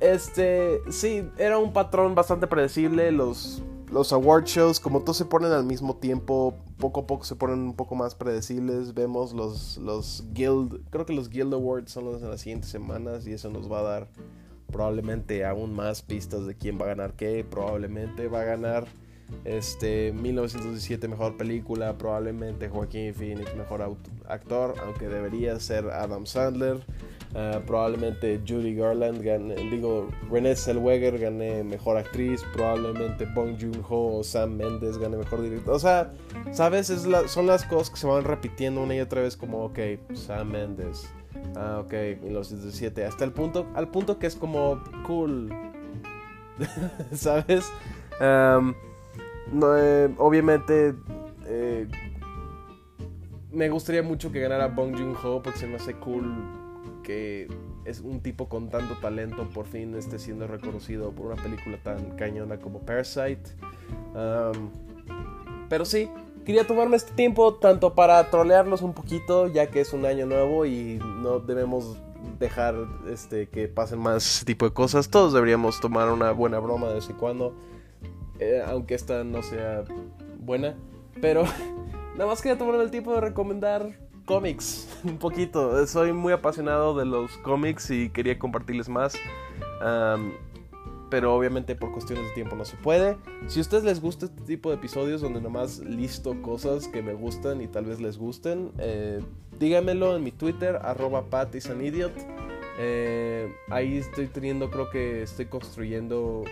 este, 0.00 0.80
sí, 0.90 1.28
era 1.38 1.58
un 1.58 1.72
patrón 1.72 2.14
bastante 2.14 2.46
predecible. 2.46 3.10
Los, 3.10 3.62
los 3.94 4.12
award 4.12 4.46
shows, 4.46 4.80
como 4.80 5.02
todos 5.02 5.16
se 5.16 5.24
ponen 5.24 5.52
al 5.52 5.64
mismo 5.64 5.94
tiempo, 5.94 6.56
poco 6.78 7.02
a 7.02 7.06
poco 7.06 7.24
se 7.24 7.36
ponen 7.36 7.60
un 7.60 7.76
poco 7.76 7.94
más 7.94 8.16
predecibles. 8.16 8.92
Vemos 8.92 9.32
los, 9.32 9.78
los 9.78 10.24
Guild, 10.32 10.80
creo 10.90 11.06
que 11.06 11.12
los 11.12 11.30
Guild 11.30 11.54
Awards 11.54 11.92
son 11.92 12.06
los 12.06 12.20
de 12.20 12.28
las 12.28 12.40
siguientes 12.40 12.70
semanas 12.70 13.24
y 13.28 13.32
eso 13.32 13.50
nos 13.50 13.70
va 13.70 13.78
a 13.78 13.82
dar 13.82 14.08
probablemente 14.66 15.44
aún 15.44 15.72
más 15.72 16.02
pistas 16.02 16.44
de 16.44 16.56
quién 16.56 16.76
va 16.76 16.86
a 16.86 16.88
ganar 16.88 17.12
qué. 17.12 17.46
Probablemente 17.48 18.26
va 18.26 18.40
a 18.40 18.44
ganar 18.44 18.88
este 19.44 20.12
1917 20.12 21.08
mejor 21.08 21.36
película, 21.36 21.96
probablemente 21.98 22.68
Joaquín 22.68 23.14
Phoenix 23.14 23.54
mejor 23.56 23.96
actor, 24.28 24.74
aunque 24.84 25.08
debería 25.08 25.58
ser 25.60 25.86
Adam 25.90 26.26
Sandler. 26.26 26.80
Ah, 27.36 27.60
probablemente 27.66 28.40
Judy 28.46 28.76
Garland 28.76 29.20
gane, 29.20 29.56
digo, 29.68 30.08
Renée 30.30 30.54
Zellweger 30.54 31.18
gane 31.18 31.64
mejor 31.64 31.96
actriz, 31.96 32.44
probablemente 32.52 33.26
Bong 33.26 33.56
Joon-ho 33.60 34.18
o 34.18 34.22
Sam 34.22 34.56
Mendes 34.56 34.98
gane 34.98 35.16
mejor 35.16 35.42
director. 35.42 35.74
O 35.74 35.78
sea, 35.80 36.12
¿sabes? 36.52 36.90
Es 36.90 37.08
son 37.26 37.46
las 37.48 37.64
cosas 37.64 37.90
que 37.90 37.96
se 37.96 38.06
van 38.06 38.22
repitiendo 38.22 38.82
una 38.82 38.94
y 38.94 39.00
otra 39.00 39.20
vez 39.20 39.36
como, 39.36 39.64
ok, 39.64 39.78
Sam 40.12 40.52
Mendes. 40.52 41.12
Ah, 41.56 41.80
ok, 41.84 41.92
1917. 42.22 43.04
Hasta 43.04 43.24
el 43.24 43.32
punto, 43.32 43.66
al 43.74 43.88
punto 43.88 44.18
que 44.20 44.28
es 44.28 44.36
como 44.36 44.80
cool. 45.04 45.52
¿Sabes? 47.12 47.64
No, 49.52 49.76
eh, 49.76 50.12
obviamente 50.18 50.94
eh, 51.46 51.88
me 53.52 53.68
gustaría 53.68 54.02
mucho 54.02 54.32
que 54.32 54.40
ganara 54.40 54.68
Bong 54.68 54.96
Joon-ho 54.96 55.42
porque 55.42 55.58
se 55.58 55.66
me 55.66 55.76
hace 55.76 55.94
cool 55.94 56.32
que 57.02 57.48
es 57.84 58.00
un 58.00 58.20
tipo 58.20 58.48
con 58.48 58.70
tanto 58.70 58.94
talento 58.94 59.48
por 59.50 59.66
fin 59.66 59.94
esté 59.94 60.18
siendo 60.18 60.46
reconocido 60.46 61.12
por 61.12 61.26
una 61.26 61.42
película 61.42 61.76
tan 61.82 62.16
cañona 62.16 62.58
como 62.58 62.80
Parasite. 62.80 63.42
pero 65.68 65.84
sí, 65.84 66.08
quería 66.44 66.66
tomarme 66.66 66.96
este 66.96 67.12
tiempo 67.12 67.54
tanto 67.54 67.94
para 67.94 68.30
trolearlos 68.30 68.82
un 68.82 68.92
poquito, 68.92 69.48
ya 69.48 69.66
que 69.68 69.80
es 69.80 69.92
un 69.92 70.04
año 70.06 70.26
nuevo 70.26 70.66
y 70.66 70.98
no 71.20 71.40
debemos 71.40 71.98
dejar 72.38 72.74
este, 73.10 73.48
que 73.48 73.68
pasen 73.68 73.98
más 73.98 74.44
tipo 74.46 74.66
de 74.66 74.72
cosas. 74.72 75.08
Todos 75.08 75.32
deberíamos 75.32 75.80
tomar 75.80 76.10
una 76.10 76.32
buena 76.32 76.58
broma 76.58 76.88
de 76.88 76.94
vez 76.94 77.08
en 77.08 77.16
cuando, 77.16 77.54
eh, 78.38 78.62
aunque 78.66 78.94
esta 78.94 79.24
no 79.24 79.42
sea 79.42 79.84
buena. 80.38 80.74
Pero 81.20 81.44
nada 82.14 82.26
más 82.26 82.42
quería 82.42 82.58
tomarme 82.58 82.82
el 82.82 82.90
tiempo 82.90 83.14
de 83.14 83.20
recomendar 83.20 83.98
cómics, 84.24 84.88
un 85.04 85.18
poquito. 85.18 85.86
Soy 85.86 86.12
muy 86.12 86.32
apasionado 86.32 86.96
de 86.96 87.04
los 87.04 87.36
cómics 87.38 87.90
y 87.90 88.10
quería 88.10 88.38
compartirles 88.38 88.88
más. 88.88 89.14
pero 91.10 91.34
obviamente 91.34 91.76
por 91.76 91.92
cuestiones 91.92 92.26
de 92.28 92.34
tiempo 92.34 92.56
no 92.56 92.64
se 92.64 92.76
puede. 92.76 93.16
Si 93.46 93.60
a 93.60 93.62
ustedes 93.62 93.84
les 93.84 94.00
gusta 94.00 94.26
este 94.26 94.40
tipo 94.42 94.70
de 94.70 94.76
episodios 94.76 95.20
donde 95.20 95.40
nomás 95.40 95.78
listo 95.78 96.40
cosas 96.42 96.88
que 96.88 97.02
me 97.02 97.14
gustan 97.14 97.60
y 97.60 97.68
tal 97.68 97.84
vez 97.84 98.00
les 98.00 98.18
gusten, 98.18 98.72
eh, 98.78 99.20
díganmelo 99.60 100.16
en 100.16 100.24
mi 100.24 100.32
Twitter, 100.32 100.76
arroba 100.82 101.26
patisanIdiot. 101.30 102.12
Eh, 102.78 103.54
ahí 103.70 103.98
estoy 103.98 104.26
teniendo, 104.26 104.70
creo 104.70 104.90
que 104.90 105.22
estoy 105.22 105.46
construyendo 105.46 106.42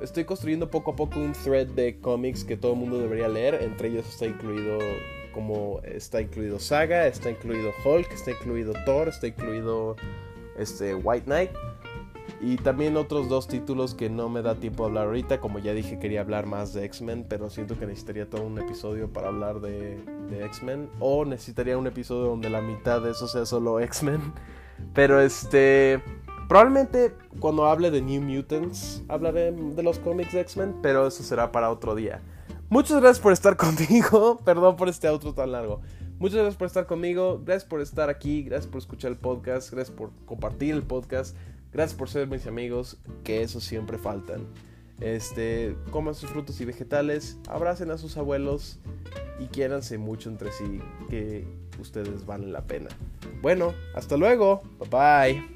estoy 0.00 0.24
construyendo 0.24 0.70
poco 0.70 0.92
a 0.92 0.96
poco 0.96 1.18
un 1.18 1.32
thread 1.32 1.68
de 1.68 1.98
cómics 2.00 2.44
que 2.44 2.56
todo 2.56 2.72
el 2.72 2.78
mundo 2.78 2.98
debería 2.98 3.28
leer. 3.28 3.62
Entre 3.62 3.88
ellos 3.88 4.08
está 4.08 4.26
incluido 4.26 4.78
como 5.32 5.80
está 5.84 6.22
incluido 6.22 6.58
Saga, 6.58 7.06
está 7.06 7.30
incluido 7.30 7.70
Hulk, 7.84 8.10
está 8.10 8.30
incluido 8.30 8.72
Thor, 8.86 9.08
está 9.08 9.26
incluido 9.26 9.96
este 10.56 10.94
White 10.94 11.26
Knight. 11.26 11.50
Y 12.40 12.56
también 12.56 12.96
otros 12.96 13.28
dos 13.28 13.48
títulos 13.48 13.94
que 13.94 14.10
no 14.10 14.28
me 14.28 14.42
da 14.42 14.56
tiempo 14.56 14.84
a 14.84 14.86
hablar 14.88 15.06
ahorita. 15.06 15.40
Como 15.40 15.58
ya 15.58 15.72
dije, 15.72 15.98
quería 15.98 16.20
hablar 16.20 16.46
más 16.46 16.72
de 16.74 16.84
X-Men, 16.84 17.26
pero 17.28 17.50
siento 17.50 17.78
que 17.78 17.86
necesitaría 17.86 18.28
todo 18.28 18.42
un 18.42 18.58
episodio 18.58 19.12
para 19.12 19.28
hablar 19.28 19.60
de, 19.60 19.98
de 20.30 20.44
X-Men. 20.46 20.90
O 21.00 21.24
necesitaría 21.24 21.78
un 21.78 21.86
episodio 21.86 22.28
donde 22.28 22.50
la 22.50 22.60
mitad 22.60 23.00
de 23.00 23.12
eso 23.12 23.28
sea 23.28 23.46
solo 23.46 23.80
X-Men. 23.80 24.20
Pero 24.94 25.20
este. 25.20 26.02
Probablemente 26.48 27.14
cuando 27.40 27.66
hable 27.66 27.90
de 27.90 28.00
New 28.00 28.22
Mutants 28.22 29.02
hablaré 29.08 29.52
de 29.52 29.82
los 29.82 29.98
cómics 29.98 30.32
de 30.32 30.40
X-Men, 30.40 30.76
pero 30.80 31.06
eso 31.06 31.22
será 31.22 31.50
para 31.50 31.70
otro 31.70 31.94
día. 31.94 32.22
Muchas 32.68 33.00
gracias 33.00 33.20
por 33.20 33.32
estar 33.32 33.56
conmigo. 33.58 34.40
Perdón 34.44 34.76
por 34.76 34.88
este 34.88 35.08
outro 35.08 35.32
tan 35.34 35.52
largo. 35.52 35.80
Muchas 36.18 36.36
gracias 36.38 36.56
por 36.56 36.66
estar 36.66 36.86
conmigo. 36.86 37.40
Gracias 37.44 37.68
por 37.68 37.80
estar 37.80 38.08
aquí. 38.08 38.42
Gracias 38.42 38.66
por 38.66 38.78
escuchar 38.78 39.10
el 39.10 39.18
podcast. 39.18 39.70
Gracias 39.70 39.94
por 39.94 40.10
compartir 40.24 40.74
el 40.74 40.82
podcast. 40.82 41.36
Gracias 41.72 41.96
por 41.96 42.08
ser 42.08 42.26
mis 42.26 42.46
amigos. 42.46 42.98
Que 43.22 43.42
eso 43.42 43.60
siempre 43.60 43.98
faltan. 43.98 44.46
Este, 45.00 45.76
coman 45.90 46.14
sus 46.14 46.30
frutos 46.30 46.60
y 46.60 46.64
vegetales. 46.64 47.38
Abracen 47.48 47.90
a 47.90 47.98
sus 47.98 48.16
abuelos. 48.16 48.78
Y 49.38 49.46
quiéranse 49.48 49.98
mucho 49.98 50.30
entre 50.30 50.50
sí. 50.52 50.80
Que 51.10 51.46
ustedes 51.78 52.24
valen 52.24 52.52
la 52.52 52.62
pena. 52.62 52.88
Bueno, 53.42 53.74
hasta 53.94 54.16
luego. 54.16 54.62
Bye 54.78 54.88
bye. 54.88 55.55